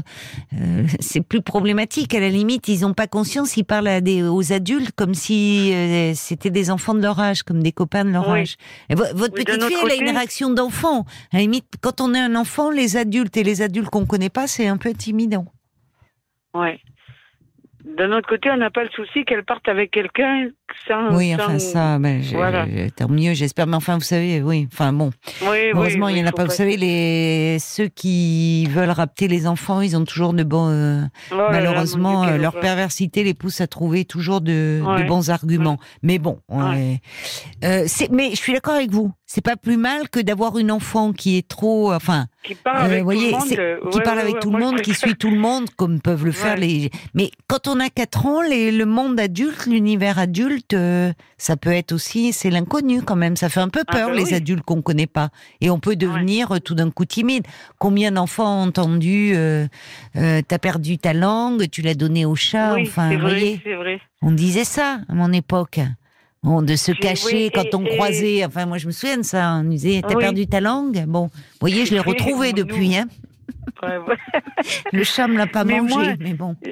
euh, 0.53 0.83
c'est 1.01 1.21
plus 1.21 1.41
problématique. 1.41 2.15
À 2.15 2.21
la 2.21 2.29
limite, 2.29 2.67
ils 2.69 2.81
n'ont 2.81 2.93
pas 2.93 3.07
conscience, 3.07 3.57
ils 3.57 3.65
parlent 3.65 3.89
à 3.89 3.99
des, 4.01 4.23
aux 4.23 4.53
adultes 4.53 4.91
comme 4.95 5.13
si 5.13 5.73
euh, 5.73 6.13
c'était 6.15 6.49
des 6.51 6.71
enfants 6.71 6.93
de 6.93 7.01
leur 7.01 7.19
âge, 7.19 7.43
comme 7.43 7.61
des 7.61 7.73
copains 7.73 8.05
de 8.05 8.11
leur 8.11 8.29
Oui. 8.29 8.39
âge. 8.39 8.55
Et 8.89 8.95
votre 8.95 9.13
Oui, 9.35 9.43
petite 9.43 9.61
fille, 9.65 9.77
elle 9.83 9.91
a 9.91 9.95
une 9.95 10.15
réaction 10.17 10.49
d'enfant. 10.49 11.05
À 11.33 11.37
la 11.37 11.39
limite, 11.41 11.65
quand 11.81 11.99
on 11.99 12.13
est 12.13 12.19
un 12.19 12.35
enfant, 12.35 12.71
les 12.71 12.95
adultes 12.95 13.35
et 13.35 13.43
les 13.43 13.61
adultes 13.61 13.89
qu'on 13.89 14.05
connaît 14.05 14.29
pas, 14.29 14.47
c'est 14.47 14.67
un 14.67 14.77
peu 14.77 14.89
intimidant. 14.89 15.45
Ouais. 16.53 16.79
D'un 17.97 18.11
autre 18.11 18.29
côté, 18.29 18.47
on 18.51 18.57
n'a 18.57 18.69
pas 18.69 18.83
le 18.83 18.91
souci 18.91 19.25
qu'elle 19.25 19.43
parte 19.43 19.67
avec 19.67 19.89
quelqu'un 19.89 20.49
sans. 20.87 21.15
Oui, 21.17 21.31
sans- 21.31 21.43
enfin 21.45 21.57
ça, 21.57 21.97
ben, 21.97 22.21
je- 22.21 22.35
Voilà. 22.35 22.67
tant 22.95 23.09
mieux, 23.09 23.33
j'espère. 23.33 23.65
Mais 23.65 23.75
enfin, 23.75 23.95
vous 23.95 24.03
savez, 24.03 24.39
oui, 24.43 24.67
enfin 24.71 24.93
bon. 24.93 25.09
Oui, 25.41 25.71
Heureusement, 25.73 26.05
oui, 26.05 26.13
il 26.13 26.17
y 26.19 26.23
en 26.23 26.27
a 26.27 26.31
pas. 26.31 26.43
Vous 26.45 26.51
savez, 26.51 26.77
les 26.77 27.57
ceux 27.59 27.87
qui 27.87 28.67
veulent 28.67 28.91
rapter 28.91 29.27
les 29.27 29.47
enfants, 29.47 29.81
ils 29.81 29.97
ont 29.97 30.05
toujours 30.05 30.33
de 30.33 30.43
bons. 30.43 30.69
euh, 30.69 31.01
Oh 31.31 31.35
là 31.37 31.41
là, 31.45 31.49
malheureusement, 31.53 32.23
euh, 32.25 32.37
leur 32.37 32.59
perversité 32.59 33.23
les 33.23 33.33
pousse 33.33 33.61
à 33.61 33.67
trouver 33.67 34.05
toujours 34.05 34.41
de, 34.41 34.81
bons 35.07 35.31
arguments. 35.31 35.79
Mais 36.03 36.19
bon, 36.19 36.39
on 36.49 36.69
Ouais. 36.69 36.99
est- 37.63 37.65
euh, 37.65 37.83
c'est- 37.87 38.11
mais 38.11 38.29
je 38.29 38.35
suis 38.35 38.53
d'accord 38.53 38.75
avec 38.75 38.91
vous. 38.91 39.11
C'est 39.33 39.39
pas 39.39 39.55
plus 39.55 39.77
mal 39.77 40.09
que 40.09 40.19
d'avoir 40.19 40.57
une 40.57 40.71
enfant 40.71 41.13
qui 41.13 41.37
est 41.37 41.47
trop, 41.47 41.93
enfin, 41.93 42.25
qui 42.43 42.53
parle 42.53 42.81
avec 42.83 42.99
euh, 42.99 43.03
voyez, 43.03 43.31
tout 43.31 43.37
le 43.37 43.37
monde. 43.79 43.89
qui 43.91 44.01
parle 44.01 44.17
ouais, 44.17 44.21
avec 44.23 44.33
ouais, 44.33 44.39
tout 44.41 44.51
le 44.51 44.59
monde, 44.59 44.81
qui 44.81 44.93
suit 44.93 45.15
tout 45.15 45.29
le 45.31 45.37
monde, 45.37 45.69
comme 45.77 46.01
peuvent 46.01 46.25
le 46.25 46.33
faire 46.33 46.57
les. 46.57 46.89
Mais 47.13 47.31
quand 47.47 47.69
on 47.69 47.79
a 47.79 47.89
4 47.89 48.25
ans, 48.25 48.41
les- 48.41 48.73
le 48.73 48.85
monde 48.85 49.17
adulte, 49.17 49.67
l'univers 49.67 50.19
adulte, 50.19 50.73
euh, 50.73 51.13
ça 51.37 51.55
peut 51.55 51.71
être 51.71 51.93
aussi, 51.93 52.33
c'est 52.33 52.49
l'inconnu 52.49 53.03
quand 53.03 53.15
même. 53.15 53.37
Ça 53.37 53.47
fait 53.47 53.61
un 53.61 53.69
peu 53.69 53.83
Ah 53.87 53.93
peur 53.93 54.09
bah 54.09 54.15
les 54.15 54.23
oui. 54.25 54.33
adultes 54.33 54.63
qu'on 54.65 54.81
connaît 54.81 55.07
pas, 55.07 55.29
et 55.61 55.69
on 55.69 55.79
peut 55.79 55.95
devenir 55.95 56.51
euh, 56.55 56.59
tout 56.59 56.75
d'un 56.75 56.89
coup 56.91 57.05
timide. 57.05 57.45
Combien 57.79 58.11
d'enfants 58.11 58.63
ont 58.63 58.67
entendu 58.67 59.31
euh, 59.35 59.65
T'as 60.13 60.59
perdu 60.59 60.97
ta 60.97 61.13
langue, 61.13 61.69
tu 61.69 61.81
l'as 61.81 61.95
donnée 61.95 62.25
au 62.25 62.35
chat. 62.35 62.73
Oui, 62.73 62.81
enfin, 62.85 63.13
vous 63.13 63.19
voyez, 63.21 63.61
vrai. 63.77 64.01
on 64.21 64.31
disait 64.31 64.65
ça 64.65 64.99
à 65.07 65.13
mon 65.13 65.31
époque. 65.31 65.79
Bon, 66.43 66.63
de 66.63 66.75
se 66.75 66.91
cacher 66.91 67.45
oui, 67.45 67.51
quand 67.53 67.63
et- 67.65 67.75
on 67.75 67.85
et- 67.85 67.89
croisait. 67.95 68.45
Enfin, 68.45 68.65
moi, 68.65 68.77
je 68.79 68.87
me 68.87 68.91
souviens 68.91 69.17
de 69.17 69.21
ça. 69.23 69.59
On 69.61 69.63
disait, 69.63 70.01
t'as 70.01 70.15
Oui. 70.15 70.23
perdu 70.23 70.47
ta 70.47 70.59
langue? 70.59 71.05
Bon, 71.07 71.25
vous 71.27 71.31
voyez, 71.59 71.85
je 71.85 71.93
l'ai 71.93 71.99
Oui, 72.05 72.13
retrouvé 72.13 72.49
nous- 72.51 72.63
depuis. 72.63 72.95
Hein. 72.97 73.05
Le 74.91 75.03
chat 75.03 75.27
me 75.27 75.37
l'a 75.37 75.47
pas 75.47 75.63
Mais 75.63 75.79
mangé, 75.79 75.93
moi- 75.95 76.15
mais 76.19 76.33
bon. 76.33 76.55
Euh, 76.65 76.71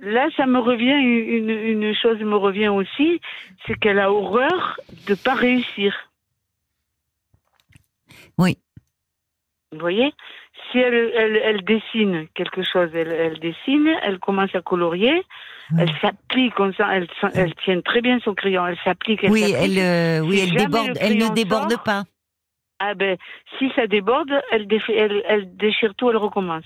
Là, 0.00 0.28
ça 0.36 0.46
me 0.46 0.60
revient, 0.60 0.92
une, 0.94 1.50
une 1.50 1.92
chose 1.92 2.20
me 2.20 2.36
revient 2.36 2.68
aussi, 2.68 3.20
c'est 3.66 3.74
qu'elle 3.80 3.98
a 3.98 4.12
horreur 4.12 4.78
de 5.08 5.14
pas 5.16 5.34
réussir. 5.34 5.92
Oui. 8.38 8.56
Vous 9.72 9.80
voyez? 9.80 10.12
Si 10.70 10.78
elle, 10.78 11.12
elle, 11.16 11.36
elle 11.36 11.64
dessine 11.64 12.28
quelque 12.34 12.62
chose, 12.62 12.90
elle, 12.94 13.10
elle 13.12 13.38
dessine, 13.40 13.88
elle 14.02 14.18
commence 14.18 14.54
à 14.54 14.60
colorier, 14.62 15.22
Ouais. 15.70 15.82
elle 15.82 15.92
s'applique, 16.00 16.58
on 16.60 16.72
sent, 16.72 16.82
elle, 16.90 17.06
elle 17.34 17.54
tient 17.56 17.80
très 17.82 18.00
bien 18.00 18.18
son 18.20 18.34
crayon, 18.34 18.66
elle 18.66 18.78
s'applique. 18.84 19.22
elle 19.22 19.30
Oui, 19.30 19.40
s'applique. 19.40 19.78
elle, 19.78 19.78
euh, 19.78 20.20
oui, 20.26 20.38
Si 20.38 20.48
elle 20.48 20.56
déborde, 20.56 20.88
le 20.88 20.94
elle 21.00 21.18
ne 21.18 21.34
déborde 21.34 21.72
sort, 21.72 21.82
pas. 21.82 22.04
Ah 22.78 22.94
ben, 22.94 23.18
si 23.58 23.70
ça 23.76 23.86
déborde, 23.86 24.30
elle, 24.50 24.66
défait, 24.66 24.94
elle, 24.96 25.56
déchire 25.56 25.94
tout, 25.94 26.08
elle 26.10 26.16
recommence. 26.16 26.64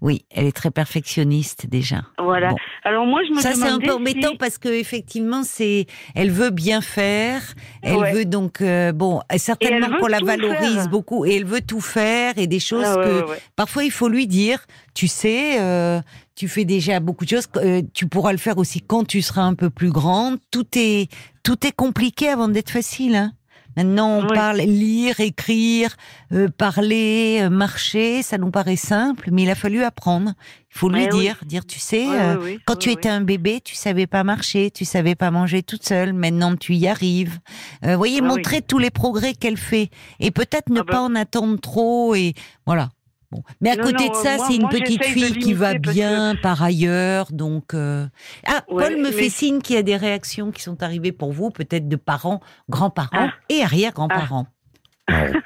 Oui, 0.00 0.24
elle 0.30 0.46
est 0.46 0.56
très 0.56 0.70
perfectionniste 0.70 1.66
déjà. 1.68 2.02
Voilà. 2.18 2.50
Bon. 2.50 2.56
Alors 2.88 3.06
moi, 3.06 3.20
je 3.28 3.34
me 3.34 3.40
Ça, 3.40 3.52
c'est 3.54 3.68
un 3.68 3.78
peu 3.78 3.92
embêtant 3.92 4.30
si- 4.32 4.36
parce 4.38 4.56
que 4.56 4.68
effectivement, 4.68 5.42
c'est, 5.44 5.86
elle 6.14 6.30
veut 6.30 6.50
bien 6.50 6.80
faire. 6.80 7.42
Elle 7.82 7.96
Ouais. 7.96 8.12
veut 8.12 8.24
donc, 8.24 8.60
euh, 8.62 8.92
bon, 8.92 9.20
certainement 9.36 9.88
qu'on 10.00 10.06
la 10.06 10.20
valorise 10.20 10.74
faire. 10.74 10.88
beaucoup 10.88 11.26
et 11.26 11.34
elle 11.36 11.44
veut 11.44 11.60
tout 11.60 11.80
faire 11.82 12.38
et 12.38 12.46
des 12.46 12.60
choses 12.60 12.84
Ah, 12.86 12.96
ouais, 12.98 13.04
que 13.04 13.30
ouais. 13.30 13.38
parfois 13.56 13.84
il 13.84 13.90
faut 13.90 14.08
lui 14.08 14.26
dire, 14.26 14.64
tu 14.94 15.06
sais, 15.06 15.60
euh, 15.60 16.00
tu 16.34 16.48
fais 16.48 16.64
déjà 16.64 16.98
beaucoup 17.00 17.24
de 17.24 17.30
choses, 17.30 17.48
euh, 17.56 17.82
tu 17.92 18.06
pourras 18.06 18.32
le 18.32 18.38
faire 18.38 18.56
aussi 18.58 18.80
quand 18.80 19.04
tu 19.06 19.20
seras 19.22 19.42
un 19.42 19.54
peu 19.54 19.68
plus 19.70 19.90
grande. 19.90 20.38
Tout 20.50 20.66
est, 20.76 21.10
tout 21.42 21.66
est 21.66 21.72
compliqué 21.72 22.28
avant 22.28 22.48
d'être 22.48 22.70
facile. 22.70 23.16
Hein. 23.16 23.32
Maintenant, 23.76 24.18
on 24.18 24.22
Oui. 24.22 24.34
parle 24.34 24.58
lire, 24.58 25.20
écrire, 25.20 25.96
euh, 26.32 26.48
parler, 26.48 27.38
euh, 27.42 27.48
marcher, 27.50 28.22
ça 28.22 28.36
nous 28.38 28.50
paraît 28.50 28.76
simple, 28.76 29.28
mais 29.30 29.42
il 29.44 29.50
a 29.50 29.54
fallu 29.54 29.82
apprendre. 29.84 30.32
Il 30.74 30.78
faut 30.78 30.88
lui 30.88 31.04
oui. 31.12 31.20
dire, 31.20 31.36
dire, 31.46 31.64
tu 31.64 31.78
sais, 31.78 32.06
euh, 32.08 32.56
quand 32.66 32.76
tu 32.76 32.90
étais 32.90 33.08
un 33.08 33.20
bébé, 33.20 33.60
tu 33.64 33.74
savais 33.74 34.06
pas 34.06 34.24
marcher, 34.24 34.70
tu 34.70 34.84
savais 34.84 35.14
pas 35.14 35.30
manger 35.30 35.62
toute 35.62 35.84
seule. 35.86 36.12
Maintenant, 36.12 36.56
tu 36.56 36.74
y 36.74 36.88
arrives. 36.88 37.38
Euh, 37.84 37.96
voyez, 37.96 38.18
Ah 38.22 38.26
montrer 38.26 38.62
tous 38.62 38.78
les 38.78 38.90
progrès 38.90 39.32
qu'elle 39.34 39.56
fait 39.56 39.90
et 40.20 40.30
peut-être 40.30 40.70
ne 40.70 40.80
Ah 40.80 40.84
ben- 40.84 40.92
pas 40.92 41.00
en 41.02 41.14
attendre 41.14 41.58
trop 41.60 42.14
et 42.14 42.34
voilà. 42.66 42.90
Bon. 43.30 43.42
Mais 43.60 43.70
à 43.70 43.76
Non, 43.76 43.82
côté 43.84 44.06
non, 44.06 44.10
de 44.10 44.16
ça, 44.16 44.38
c'est 44.38 44.54
une 44.54 44.62
moi, 44.62 44.70
petite 44.70 45.04
fille 45.04 45.38
qui 45.38 45.52
va 45.52 45.74
bien 45.74 46.34
par 46.42 46.62
ailleurs, 46.62 47.26
donc. 47.30 47.74
euh, 47.74 48.06
Ah, 48.46 48.62
Ouais, 48.70 48.84
Paul 48.88 48.96
me 48.96 49.02
mais- 49.04 49.12
fait 49.12 49.28
signe 49.28 49.60
qu'il 49.60 49.76
y 49.76 49.78
a 49.78 49.82
des 49.82 49.96
réactions 49.96 50.50
qui 50.50 50.62
sont 50.62 50.82
arrivées 50.82 51.12
pour 51.12 51.32
vous, 51.32 51.50
peut-être 51.50 51.88
de 51.88 51.96
parents, 51.96 52.40
grands-parents 52.70 53.08
Ah. 53.12 53.32
et 53.50 53.62
arrière-grands-parents. 53.62 54.46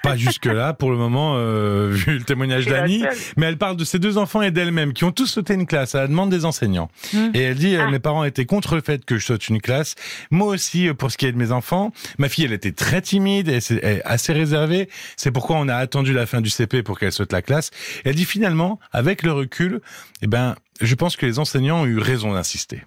Pas 0.02 0.16
jusque-là 0.16 0.73
pour 0.73 0.90
le 0.90 0.97
moment, 0.97 1.35
euh, 1.37 1.90
vu 1.92 2.19
le 2.19 2.25
témoignage 2.25 2.66
d'Annie. 2.66 3.04
Mais 3.37 3.47
elle 3.47 3.59
parle 3.59 3.76
de 3.76 3.85
ses 3.85 3.99
deux 3.99 4.19
enfants 4.19 4.42
et 4.42 4.50
d'elle-même 4.50 4.92
qui 4.92 5.04
ont 5.04 5.12
tous 5.12 5.26
sauté 5.26 5.54
une 5.54 5.66
classe 5.66 5.95
à 5.95 6.00
la 6.00 6.07
demande 6.09 6.31
des 6.31 6.45
enseignants. 6.45 6.90
Hmm. 7.12 7.31
Et 7.35 7.40
elle 7.42 7.57
dit, 7.57 7.76
euh, 7.76 7.85
Ah. 7.87 7.90
mes 7.90 7.99
parents 7.99 8.25
étaient 8.25 8.47
contre 8.47 8.75
le 8.75 8.81
fait 8.81 9.04
que 9.04 9.19
je 9.19 9.26
saute 9.26 9.49
une 9.49 9.61
classe. 9.61 9.95
Moi 10.31 10.49
aussi, 10.49 10.88
euh, 10.88 10.95
pour 10.95 11.11
ce 11.11 11.16
qui 11.16 11.26
est 11.26 11.33
de 11.33 11.38
mes 11.38 11.52
enfants, 11.52 11.92
ma 12.19 12.28
fille, 12.28 12.45
elle 12.45 12.52
était 12.52 12.73
très 12.73 13.00
timide, 13.00 13.49
et 13.49 14.02
assez 14.04 14.33
réservée. 14.33 14.88
C'est 15.16 15.31
pourquoi 15.31 15.57
on 15.57 15.69
a 15.69 15.76
attendu 15.76 16.12
la 16.12 16.26
fin 16.26 16.40
du 16.40 16.50
CP 16.50 16.83
pour 16.83 16.99
qu'elle 16.99 17.12
saute 17.12 17.33
la 17.33 17.42
classe. 17.42 17.71
Et 18.04 18.09
elle 18.11 18.14
dit 18.14 18.25
finalement, 18.25 18.81
avec 18.92 19.23
le 19.23 19.33
recul, 19.33 19.81
eh 20.23 20.26
ben, 20.26 20.57
je 20.81 20.95
pense 20.95 21.16
que 21.16 21.26
les 21.26 21.38
enseignants 21.38 21.83
ont 21.83 21.87
eu 21.87 21.99
raison 21.99 22.33
d'insister. 22.33 22.83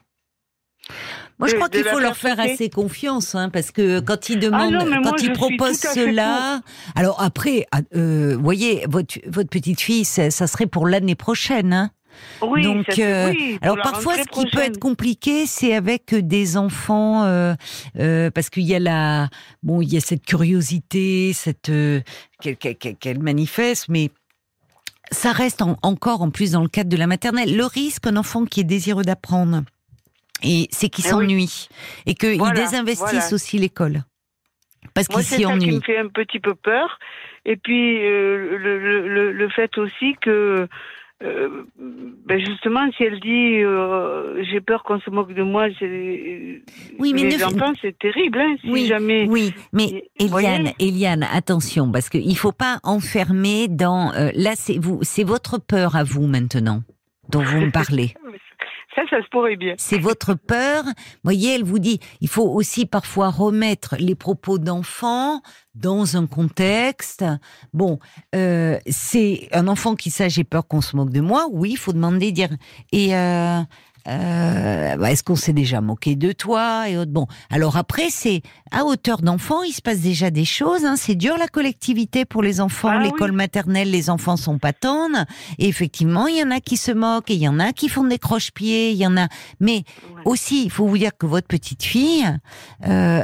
Moi, 1.39 1.50
je 1.50 1.56
crois 1.56 1.68
qu'il 1.70 1.84
faut 1.84 2.00
leur 2.00 2.15
faire 2.18 2.39
assez 2.39 2.70
confiance, 2.70 3.36
hein, 3.36 3.50
parce 3.50 3.72
que 3.72 4.00
quand 4.00 4.30
ils 4.30 4.39
demandent, 4.39 4.74
Ah 4.80 4.86
non, 4.86 4.89
moi, 4.89 5.00
quand 5.12 5.22
ils 5.22 5.34
proposent 5.34 5.80
cela, 5.80 6.62
alors 6.96 7.22
après, 7.22 7.68
ah, 7.72 7.82
euh, 7.96 8.38
voyez, 8.39 8.86
votre, 8.89 9.20
votre 9.27 9.50
petite 9.50 9.82
fille, 9.82 10.06
ça, 10.06 10.32
ça 10.32 10.48
serait 10.48 10.65
pour 10.68 10.88
l'année 10.88 11.15
prochaine. 11.15 11.74
Hein. 11.74 11.92
Oui, 12.42 12.63
Donc, 12.63 12.86
ça, 12.89 13.01
euh, 13.01 13.32
oui, 13.32 13.58
alors 13.62 13.75
parfois, 13.84 14.15
ce 14.18 14.24
qui 14.24 14.50
peut 14.50 14.60
être 14.62 14.80
compliqué, 14.80 15.46
c'est 15.46 15.75
avec 15.75 16.13
euh, 16.13 16.22
des 16.22 16.56
enfants, 16.56 17.25
euh, 17.25 17.54
euh, 18.00 18.32
parce 18.32 18.50
qu'il 18.50 18.63
y 18.63 18.74
a 18.74 18.80
la, 18.80 19.27
bon, 19.63 19.82
il 19.82 19.92
y 19.94 19.98
a 19.98 20.00
cette 20.00 20.25
curiosité, 20.25 21.34
cette 21.34 21.70
qu'elle 22.39 23.20
manifeste, 23.22 23.88
mais 23.89 24.12
ça 25.12 25.34
reste 25.34 25.62
en- 25.62 25.77
encore 25.84 26.22
en 26.22 26.30
plus 26.30 26.51
dans 26.51 26.62
le 26.62 26.70
cadre 26.70 26.89
de 26.89 26.98
la 26.98 27.08
maternelle. 27.08 27.56
Le 27.56 27.65
risque, 27.65 28.08
un 28.08 28.15
enfant 28.15 28.46
qui 28.46 28.62
est 28.62 28.63
désireux 28.63 29.04
d'apprendre, 29.04 29.63
et 30.44 30.68
c'est 30.72 30.89
qu'il 30.89 31.06
Eh 31.06 31.13
oui. 31.13 31.25
s'ennuie 31.27 31.68
et 32.06 32.13
qu'il 32.15 32.38
Voilà, 32.38 32.54
désinvestisse 32.60 33.12
voilà. 33.12 33.34
aussi 33.34 33.58
l'école 33.58 34.04
parce 34.94 35.10
Moi, 35.10 35.20
qu'il 35.22 35.27
c'est 35.30 35.36
s'y 35.38 35.44
ça 35.44 35.58
qui 35.58 35.72
me 35.72 35.82
fait 35.82 35.98
un 35.98 36.08
petit 36.08 36.39
peu 36.39 36.56
peur. 36.56 37.00
Et 37.44 37.58
puis, 37.58 37.98
euh, 38.06 38.58
le, 38.58 38.80
le, 38.80 39.08
le, 39.08 39.32
le 39.34 39.50
fait 39.50 39.77
aussi 39.77 40.15
que, 40.22 40.68
euh, 41.24 41.63
ben 41.80 42.39
justement, 42.39 42.89
si 42.96 43.04
elle 43.04 43.20
dit 43.20 43.62
euh, 43.62 44.44
j'ai 44.44 44.62
peur 44.62 44.84
qu'on 44.84 45.00
se 45.00 45.10
moque 45.10 45.34
de 45.34 45.44
moi, 45.44 45.68
c'est 45.80 46.62
Oui, 47.00 47.13
mais 47.13 47.24
les 47.25 47.38
ne- 47.38 47.44
enfants, 47.44 47.74
c'est 47.82 47.98
terrible. 47.98 48.39
Hein, 48.39 48.56
si 48.62 48.70
Oui, 48.70 48.86
jamais. 48.88 49.27
Oui, 49.27 49.54
mais 49.74 50.04
Eliane, 50.20 50.72
Eliane, 50.80 51.24
attention, 51.24 51.92
parce 51.92 52.10
qu'il 52.10 52.38
faut 52.38 52.51
pas 52.54 52.80
enfermer 52.84 53.68
dans. 53.68 54.13
euh, 54.13 54.30
là, 54.36 54.51
c'est 54.56 54.77
vous, 54.77 55.00
c'est 55.01 55.24
votre 55.24 55.58
peur 55.60 55.96
à 55.96 56.04
vous 56.04 56.27
maintenant 56.27 56.84
dont 57.30 57.42
vous 57.44 57.62
me 57.62 57.72
parlez. 57.72 58.13
Ça, 58.95 59.01
ça 59.09 59.21
se 59.21 59.27
pourrait 59.29 59.57
bien. 59.57 59.75
C'est 59.77 59.99
votre 59.99 60.35
peur. 60.35 60.83
Voyez, 61.23 61.55
elle 61.55 61.63
vous 61.63 61.79
dit, 61.79 61.99
il 62.21 62.29
faut 62.29 62.47
aussi 62.47 62.85
parfois 62.85 63.29
remettre 63.29 63.95
les 63.99 64.15
propos 64.15 64.57
d'enfants 64.57 65.41
dans 65.75 66.15
un 66.15 66.27
contexte. 66.27 67.25
Bon, 67.73 67.99
euh, 68.33 68.77
c'est 68.87 69.49
un 69.51 69.67
enfant 69.67 69.95
qui 69.95 70.11
sait 70.11 70.29
j'ai 70.29 70.45
peur 70.45 70.65
qu'on 70.67 70.81
se 70.81 70.95
moque 70.95 71.11
de 71.11 71.21
moi. 71.21 71.47
Oui, 71.51 71.71
il 71.71 71.77
faut 71.77 71.91
demander, 71.93 72.31
dire 72.31 72.49
et 72.93 73.15
euh, 73.15 73.59
euh, 74.07 74.95
bah, 74.97 75.12
est-ce 75.12 75.24
qu'on 75.24 75.35
s'est 75.35 75.53
déjà 75.53 75.81
moqué 75.81 76.15
de 76.15 76.31
toi 76.31 76.89
et 76.89 76.97
autres? 76.97 77.12
Bon, 77.12 77.27
alors 77.50 77.77
après 77.77 78.09
c'est 78.09 78.41
à 78.71 78.85
hauteur 78.85 79.21
d'enfant, 79.21 79.63
il 79.63 79.71
se 79.71 79.81
passe 79.81 80.00
déjà 80.01 80.29
des 80.31 80.45
choses. 80.45 80.85
Hein. 80.85 80.95
C'est 80.97 81.15
dur 81.15 81.38
la 81.38 81.47
collectivité 81.47 82.25
pour 82.25 82.41
les 82.43 82.62
enfants, 82.62 82.89
Ah 82.91 82.97
oui. 83.00 83.05
l'école 83.05 83.31
maternelle, 83.31 83.89
les 83.91 84.09
enfants 84.09 84.38
sont 84.38 84.57
pas 84.59 84.74
tendres. 84.74 85.25
Et 85.59 85.67
effectivement, 85.67 86.27
il 86.27 86.38
y 86.38 86.43
en 86.43 86.51
a 86.51 86.59
qui 86.59 86.77
se 86.77 86.91
moquent, 86.91 87.31
et 87.31 87.35
il 87.35 87.41
y 87.41 87.47
en 87.47 87.59
a 87.59 87.71
qui 87.74 87.89
font 87.89 88.03
des 88.03 88.19
croche-pieds, 88.19 88.91
il 88.91 88.97
y 88.97 89.07
en 89.07 89.17
a. 89.17 89.27
Mais 89.59 89.83
Ouais. 90.15 90.21
aussi, 90.25 90.63
il 90.65 90.71
faut 90.71 90.85
vous 90.88 90.97
dire 90.97 91.12
que 91.17 91.25
votre 91.25 91.47
petite 91.47 91.83
fille, 91.83 92.25
euh, 92.88 93.24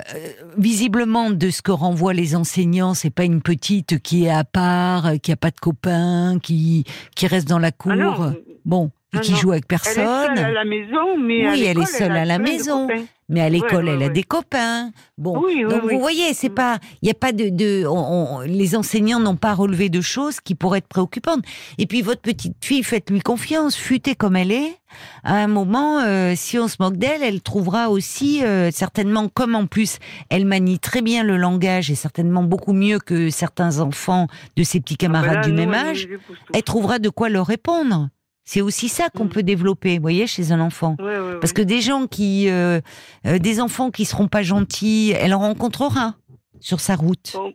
visiblement, 0.57 1.31
de 1.31 1.50
ce 1.50 1.61
que 1.61 1.71
renvoient 1.71 2.13
les 2.13 2.35
enseignants, 2.35 2.93
c'est 2.93 3.09
pas 3.09 3.23
une 3.23 3.41
petite 3.41 4.00
qui 4.01 4.25
est 4.25 4.29
à 4.29 4.43
part, 4.43 5.11
qui 5.21 5.31
a 5.31 5.35
pas 5.38 5.51
de 5.51 5.59
copains, 5.59 6.38
qui 6.41 6.85
qui 7.15 7.27
reste 7.27 7.47
dans 7.47 7.59
la 7.59 7.71
cour, 7.71 7.91
Ah 7.93 7.97
non, 7.97 8.35
bon, 8.65 8.91
et 9.13 9.20
qui 9.20 9.36
joue 9.36 9.51
avec 9.51 9.65
elle 9.70 9.75
est 9.75 9.84
seule 9.84 10.06
personne. 10.06 10.38
à 10.46 10.51
la 10.51 10.63
maison, 10.65 11.18
mais 11.20 11.50
Oui, 11.50 11.63
elle 11.65 11.80
est 11.80 11.86
seule 11.86 12.12
à 12.12 12.25
la 12.25 12.39
maison. 12.39 12.88
Mais 13.34 13.39
à 13.39 13.48
l'école, 13.48 13.88
elle 13.88 14.03
a 14.03 14.10
des 14.10 14.24
copains. 14.24 14.91
Bon, 15.18 15.39
Oui, 15.41 15.63
oui, 15.63 15.72
donc 15.74 15.84
oui. 15.86 15.94
vous 15.94 16.01
voyez, 16.01 16.34
c'est 16.34 16.50
pas, 16.50 16.80
il 17.01 17.08
y 17.08 17.12
a 17.12 17.13
pas 17.13 17.32
de, 17.32 17.48
de 17.48 17.86
on- 17.88 18.39
on- 18.39 18.39
les 18.41 18.75
enseignants 18.75 19.22
n'ont 19.22 19.38
pas 19.38 19.53
relevé 19.53 19.88
de 19.88 20.01
choses 20.01 20.41
qui 20.41 20.53
pourraient 20.53 20.80
être 20.80 20.88
préoccupantes. 20.89 21.41
Et 21.77 21.88
puis 21.88 22.01
votre 22.01 22.20
petite 22.20 22.58
fille, 22.63 22.84
faites-lui 22.84 23.22
confiance, 23.22 23.77
futée 23.77 24.15
comme 24.15 24.36
elle 24.36 24.51
est. 24.51 24.75
À 25.24 25.36
un 25.36 25.48
moment, 25.48 26.00
euh, 26.01 26.34
si 26.36 26.60
on 26.60 26.68
se 26.68 26.75
moque 26.82 26.98
d'elle, 26.98 27.24
elle 27.24 27.41
trouvera 27.41 27.89
aussi 27.89 28.44
euh, 28.44 28.70
certainement, 28.70 29.30
comme 29.30 29.56
en 29.56 29.65
plus, 29.65 30.00
elle 30.30 30.44
manie 30.46 30.80
très 30.80 31.01
bien 31.01 31.24
le 31.24 31.38
langage 31.38 31.89
et 31.89 31.96
certainement 31.96 32.44
beaucoup 32.44 32.74
mieux 32.74 33.00
que 33.00 33.30
certains 33.30 33.80
enfants 33.80 34.27
de 34.58 34.63
ses 34.63 34.82
petits 34.82 34.98
Ah 35.00 35.08
ben 35.08 35.13
camarades 35.13 35.36
là, 35.36 35.41
du 35.44 35.51
nous, 35.53 35.58
même 35.58 35.74
âge. 35.74 36.10
Elle 36.53 36.63
trouvera 36.63 37.00
de 37.00 37.08
quoi 37.08 37.30
leur 37.30 37.48
répondre. 37.48 38.10
C'est 38.53 38.60
aussi 38.60 38.89
ça 38.89 39.08
qu'on 39.10 39.24
Mm. 39.25 39.29
peut 39.29 39.43
développer, 39.43 39.96
vous 39.96 40.01
voyez, 40.01 40.27
chez 40.27 40.51
un 40.51 40.60
enfant. 40.60 40.98
Ouais, 41.00 41.17
ouais, 41.17 41.39
Parce 41.39 41.53
que 41.53 41.62
des 41.62 41.79
gens 41.79 42.05
qui, 42.05 42.50
euh, 42.50 42.81
euh, 43.25 43.39
des 43.39 43.62
enfants 43.62 43.91
qui 43.91 44.03
seront 44.03 44.27
pas 44.27 44.43
gentils, 44.43 45.13
elle 45.17 45.34
en 45.34 45.39
rencontrera 45.39 46.15
sur 46.60 46.81
sa 46.81 46.96
route. 46.98 47.31
Bon, 47.34 47.53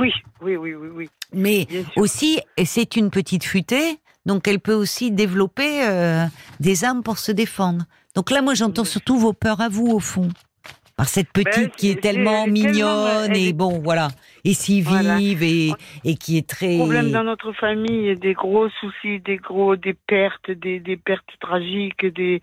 oui, 0.00 0.10
oui, 0.42 0.56
oui, 0.56 0.74
oui, 0.74 0.88
oui. 0.92 1.08
Mais 1.32 1.68
aussi, 1.96 2.40
et 2.56 2.64
c'est 2.64 2.96
une 2.96 3.10
petite 3.10 3.44
futée, 3.44 4.00
donc 4.26 4.48
elle 4.48 4.58
peut 4.58 4.74
aussi 4.74 5.12
développer 5.12 5.86
euh, 5.86 6.26
des 6.58 6.82
armes 6.82 7.04
pour 7.04 7.18
se 7.18 7.30
défendre. 7.30 7.84
Donc 8.16 8.32
là, 8.32 8.42
moi, 8.42 8.54
j'entends 8.54 8.84
surtout 8.84 9.16
vos 9.16 9.34
peurs 9.34 9.60
à 9.60 9.68
vous, 9.68 9.86
au 9.86 10.00
fond. 10.00 10.30
Par 10.96 11.08
cette 11.08 11.30
petite 11.32 11.70
Ben, 11.70 11.70
qui 11.76 11.90
est 11.90 12.00
tellement 12.00 12.44
c'est 12.44 12.50
mignonne 12.52 13.32
tellement- 13.32 13.34
et 13.34 13.52
bon 13.52 13.80
voilà 13.80 14.08
et 14.44 14.54
si 14.54 14.80
Voilà. 14.82 15.16
vive 15.16 15.42
et, 15.42 15.70
et 16.04 16.14
qui 16.16 16.36
est 16.38 16.48
très 16.48 16.76
Problème 16.76 17.10
dans 17.10 17.24
notre 17.24 17.52
famille, 17.52 18.14
des 18.16 18.34
gros 18.34 18.68
soucis, 18.80 19.18
des 19.20 19.36
gros, 19.38 19.74
des 19.76 19.94
pertes, 19.94 20.50
des, 20.50 20.78
des 20.80 20.96
pertes 20.96 21.30
tragiques, 21.40 22.04
des 22.06 22.40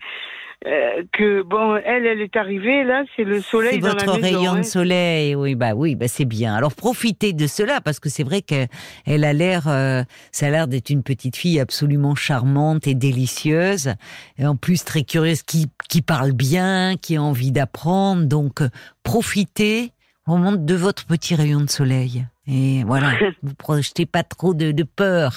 euh, 0.66 1.02
que 1.12 1.42
bon, 1.42 1.76
elle, 1.76 2.06
elle 2.06 2.20
est 2.20 2.36
arrivée 2.36 2.84
là, 2.84 3.04
c'est 3.16 3.24
le 3.24 3.40
soleil 3.40 3.80
dans 3.80 3.88
votre 3.88 4.06
la 4.06 4.18
maison. 4.18 4.38
rayon 4.38 4.52
hein. 4.52 4.58
de 4.58 4.62
soleil, 4.64 5.34
oui, 5.34 5.54
bah 5.56 5.74
oui, 5.74 5.96
bah 5.96 6.06
c'est 6.06 6.24
bien. 6.24 6.54
Alors 6.54 6.74
profitez 6.74 7.32
de 7.32 7.46
cela 7.46 7.80
parce 7.80 7.98
que 7.98 8.08
c'est 8.08 8.22
vrai 8.22 8.42
qu'elle 8.42 8.68
elle 9.04 9.24
a 9.24 9.32
l'air, 9.32 9.66
euh, 9.66 10.04
ça 10.30 10.46
a 10.46 10.50
l'air 10.50 10.68
d'être 10.68 10.90
une 10.90 11.02
petite 11.02 11.36
fille 11.36 11.58
absolument 11.58 12.14
charmante 12.14 12.86
et 12.86 12.94
délicieuse, 12.94 13.94
et 14.38 14.46
en 14.46 14.54
plus 14.54 14.84
très 14.84 15.02
curieuse, 15.02 15.42
qui 15.42 15.66
qui 15.88 16.00
parle 16.00 16.32
bien, 16.32 16.96
qui 16.96 17.16
a 17.16 17.22
envie 17.22 17.50
d'apprendre. 17.50 18.26
Donc 18.26 18.62
euh, 18.62 18.68
profitez 19.02 19.90
vraiment 20.26 20.52
de 20.52 20.74
votre 20.74 21.06
petit 21.06 21.34
rayon 21.34 21.60
de 21.62 21.70
soleil. 21.70 22.24
Et 22.46 22.84
voilà, 22.84 23.14
vous 23.42 23.54
projetez 23.54 24.06
pas 24.06 24.22
trop 24.22 24.54
de, 24.54 24.70
de 24.70 24.82
peur. 24.84 25.32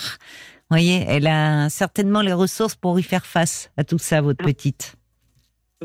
Vous 0.69 0.75
voyez, 0.77 1.03
elle 1.07 1.27
a 1.27 1.69
certainement 1.69 2.21
les 2.21 2.33
ressources 2.33 2.75
pour 2.75 2.99
y 2.99 3.03
faire 3.03 3.25
face 3.25 3.71
à 3.77 3.83
tout 3.83 3.99
ça, 3.99 4.21
votre 4.21 4.43
petite. 4.43 4.95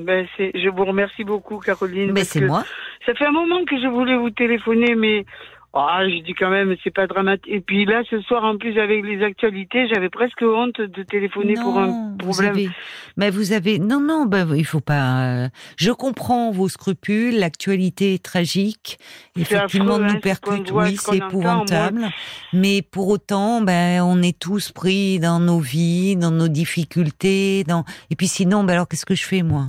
Ben, 0.04 0.26
c'est, 0.36 0.50
je 0.54 0.68
vous 0.68 0.84
remercie 0.84 1.24
beaucoup, 1.24 1.58
Caroline. 1.58 2.08
Mais 2.12 2.20
parce 2.20 2.28
c'est 2.28 2.40
moi. 2.40 2.64
Ça 3.06 3.14
fait 3.14 3.26
un 3.26 3.32
moment 3.32 3.64
que 3.64 3.80
je 3.80 3.86
voulais 3.86 4.16
vous 4.16 4.30
téléphoner, 4.30 4.94
mais 4.94 5.24
ah, 5.72 6.00
je 6.04 6.22
dis 6.24 6.34
quand 6.34 6.50
même, 6.50 6.74
c'est 6.82 6.92
pas 6.92 7.06
dramatique. 7.06 7.46
Et 7.46 7.60
puis 7.60 7.84
là, 7.84 8.02
ce 8.10 8.20
soir, 8.22 8.42
en 8.44 8.58
plus, 8.58 8.76
avec 8.78 9.04
les 9.04 9.22
actualités, 9.22 9.86
j'avais 9.88 10.08
presque 10.10 10.42
honte 10.42 10.80
de 10.80 11.02
téléphoner 11.04 11.54
pour 11.54 11.78
un 11.78 11.86
Non, 11.86 12.10
vous 12.20 12.32
problème. 12.32 12.50
avez- 12.54 12.70
mais 13.16 13.30
vous 13.30 13.52
avez 13.52 13.78
non 13.78 14.00
non 14.00 14.26
bah 14.26 14.46
il 14.56 14.64
faut 14.64 14.80
pas. 14.80 15.44
euh, 15.44 15.48
Je 15.76 15.92
comprends 15.92 16.50
vos 16.50 16.68
scrupules. 16.68 17.38
L'actualité 17.38 18.14
est 18.14 18.22
tragique. 18.22 18.98
Effectivement, 19.38 19.94
affreux, 19.94 20.02
hein, 20.04 20.08
nous 20.08 20.14
qu'on 20.14 20.20
percute. 20.20 20.72
Oui, 20.72 20.96
ce 20.96 21.02
c'est 21.04 21.22
entend, 21.22 21.28
épouvantable. 21.28 22.08
Mais 22.52 22.82
pour 22.82 23.08
autant, 23.08 23.60
ben 23.60 24.02
on 24.02 24.20
est 24.22 24.36
tous 24.38 24.72
pris 24.72 25.20
dans 25.20 25.38
nos 25.38 25.60
vies, 25.60 26.16
dans 26.16 26.32
nos 26.32 26.48
difficultés. 26.48 27.62
Dans 27.64 27.84
et 28.10 28.16
puis 28.16 28.26
sinon, 28.26 28.64
ben 28.64 28.74
alors 28.74 28.88
qu'est-ce 28.88 29.06
que 29.06 29.14
je 29.14 29.24
fais 29.24 29.42
moi? 29.42 29.66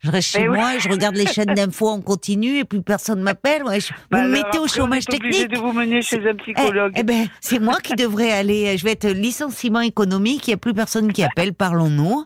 Je 0.00 0.10
reste 0.10 0.30
chez 0.32 0.40
Eh 0.42 0.48
oui. 0.48 0.56
moi 0.58 0.74
et 0.76 0.80
je 0.80 0.88
regarde 0.88 1.16
les 1.16 1.26
chaînes 1.26 1.46
d'infos 1.54 1.88
en 1.88 2.00
continu 2.00 2.58
et 2.58 2.64
plus 2.64 2.82
personne 2.82 3.20
m'appelle. 3.20 3.64
Ouais, 3.64 3.80
je- 3.80 3.88
vous 3.92 3.98
Bah 4.10 4.22
me 4.22 4.28
mettez 4.28 4.58
au 4.58 4.66
chômage 4.68 5.04
technique. 5.06 5.48
de 5.48 5.58
vous 5.58 5.72
mener 5.72 6.02
chez 6.02 6.18
un 6.26 6.32
Eh, 6.32 6.34
psychologue. 6.42 6.92
Eh, 6.96 7.02
ben, 7.02 7.26
c'est 7.40 7.58
moi 7.58 7.76
qui 7.82 7.94
devrais 7.94 8.30
aller. 8.32 8.76
Je 8.78 8.84
vais 8.84 8.92
être 8.92 9.08
licenciement 9.08 9.80
économique. 9.80 10.46
Il 10.46 10.50
n'y 10.50 10.54
a 10.54 10.58
plus 10.58 10.74
personne 10.74 11.12
qui 11.12 11.22
appelle. 11.22 11.52
Parlons-nous. 11.54 12.24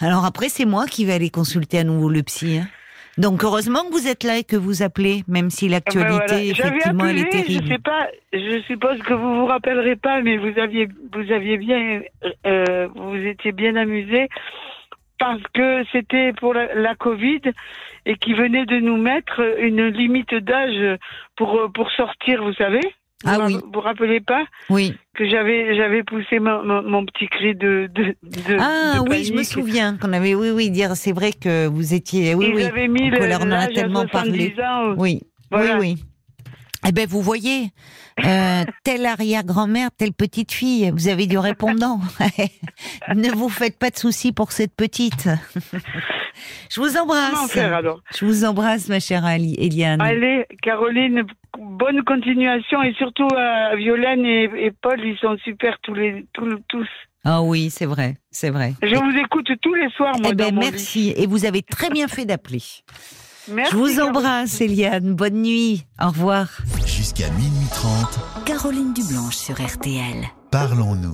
Alors 0.00 0.24
après, 0.24 0.48
c'est 0.48 0.64
moi 0.66 0.86
qui 0.86 1.04
vais 1.04 1.12
aller 1.14 1.30
consulter 1.30 1.78
à 1.78 1.84
nouveau 1.84 2.08
le 2.08 2.22
psy. 2.22 2.58
hein. 2.58 2.68
Donc 3.18 3.44
heureusement 3.44 3.80
que 3.84 3.92
vous 3.92 4.06
êtes 4.06 4.22
là 4.24 4.38
et 4.38 4.44
que 4.44 4.56
vous 4.56 4.82
appelez, 4.82 5.24
même 5.28 5.50
si 5.50 5.66
Ah 5.66 5.68
ben 5.68 5.72
l'actualité, 5.74 6.24
voilà. 6.26 6.42
Effectivement, 6.44 7.04
elle 7.04 7.18
est 7.18 7.22
appelé, 7.26 7.42
terrible. 7.42 7.64
Je 7.66 7.72
sais 7.72 7.78
pas, 7.80 8.06
je 8.32 8.62
suppose 8.66 8.98
que 9.00 9.12
vous 9.12 9.34
vous 9.40 9.46
rappellerez 9.46 9.96
pas, 9.96 10.22
mais 10.22 10.38
vous 10.38 10.58
aviez, 10.58 10.88
vous 11.12 11.30
aviez 11.32 11.58
bien, 11.58 12.00
euh, 12.46 12.88
vous 12.94 13.16
étiez 13.16 13.52
bien 13.52 13.76
amusé 13.76 14.28
parce 15.20 15.42
que 15.54 15.84
c'était 15.92 16.32
pour 16.32 16.52
la, 16.54 16.74
la 16.74 16.94
Covid 16.96 17.42
et 18.06 18.16
qui 18.16 18.32
venait 18.34 18.66
de 18.66 18.80
nous 18.80 18.96
mettre 18.96 19.40
une 19.60 19.86
limite 19.86 20.34
d'âge 20.34 20.98
pour 21.36 21.70
pour 21.72 21.88
sortir, 21.92 22.42
vous 22.42 22.54
savez. 22.54 22.80
Ah 23.26 23.36
vous 23.38 23.46
oui. 23.48 23.52
Vous 23.62 23.70
vous 23.74 23.80
rappelez 23.80 24.20
pas 24.20 24.46
Oui. 24.70 24.94
que 25.14 25.28
j'avais 25.28 25.76
j'avais 25.76 26.02
poussé 26.02 26.38
mon, 26.40 26.64
mon, 26.64 26.82
mon 26.82 27.04
petit 27.04 27.28
cri 27.28 27.54
de 27.54 27.88
de, 27.94 28.04
de 28.22 28.56
Ah 28.58 28.94
de 29.04 29.10
oui, 29.10 29.24
je 29.24 29.34
me 29.34 29.42
souviens 29.42 29.98
qu'on 29.98 30.14
avait, 30.14 30.34
oui, 30.34 30.50
oui, 30.50 30.70
dire, 30.70 30.96
c'est 30.96 31.12
vrai 31.12 31.32
que 31.32 31.66
vous 31.66 31.92
étiez, 31.92 32.34
oui, 32.34 32.46
Ils 32.48 32.54
oui. 32.54 32.88
mis 32.88 33.08
en 33.10 33.10
le- 33.10 33.36
on 33.46 33.52
en 33.52 33.60
a 33.60 33.66
tellement 33.68 34.06
70 34.08 34.10
parlé. 34.10 34.54
ans. 34.66 34.94
Oui, 34.96 35.20
Voilà. 35.50 35.76
oui, 35.78 35.96
oui. 35.98 36.04
Eh 36.86 36.92
ben, 36.92 37.06
vous 37.06 37.20
voyez, 37.20 37.70
euh, 38.24 38.64
telle 38.84 39.04
arrière-grand-mère, 39.04 39.90
telle 39.96 40.12
petite 40.12 40.52
fille, 40.52 40.90
vous 40.94 41.08
avez 41.08 41.26
du 41.26 41.36
répondant. 41.38 42.00
ne 43.14 43.30
vous 43.32 43.48
faites 43.50 43.78
pas 43.78 43.90
de 43.90 43.96
soucis 43.96 44.32
pour 44.32 44.52
cette 44.52 44.74
petite. 44.74 45.28
Je 46.70 46.80
vous 46.80 46.88
Comment 46.88 47.02
embrasse. 47.02 47.52
faire 47.52 47.74
alors? 47.74 48.00
Je 48.18 48.24
vous 48.24 48.44
embrasse, 48.44 48.88
ma 48.88 48.98
chère 48.98 49.24
Ali, 49.26 49.54
Eliane. 49.58 50.00
Allez, 50.00 50.46
Caroline, 50.62 51.24
bonne 51.58 52.02
continuation 52.04 52.82
et 52.82 52.94
surtout 52.94 53.28
à 53.36 53.76
Violaine 53.76 54.24
et, 54.24 54.44
et 54.56 54.70
Paul, 54.70 55.00
ils 55.04 55.18
sont 55.18 55.36
super 55.44 55.78
tous 55.82 55.94
les 55.94 56.26
tous. 56.32 56.48
tous. 56.68 56.88
Ah 57.24 57.42
oui, 57.42 57.68
c'est 57.68 57.84
vrai, 57.86 58.16
c'est 58.30 58.48
vrai. 58.50 58.72
Je 58.82 58.94
vous 58.94 59.18
écoute 59.18 59.50
tous 59.60 59.74
les 59.74 59.90
soirs, 59.90 60.18
moi. 60.18 60.30
Eh 60.32 60.34
ben, 60.34 60.54
merci. 60.58 61.12
Et 61.16 61.26
vous 61.26 61.44
avez 61.44 61.62
très 61.62 61.90
bien 61.90 62.08
fait 62.08 62.24
d'appeler. 62.24 62.62
Merci, 63.48 63.72
Je 63.72 63.76
vous 63.76 64.00
embrasse, 64.00 64.60
Eliane. 64.60 65.14
Bonne 65.14 65.42
nuit. 65.42 65.86
Au 66.02 66.08
revoir. 66.08 66.48
Jusqu'à 66.86 67.28
minuit 67.30 67.66
30, 67.72 68.44
Caroline 68.44 68.92
Dublanche 68.92 69.36
sur 69.36 69.54
RTL. 69.60 70.26
parlons-nous. 70.50 71.08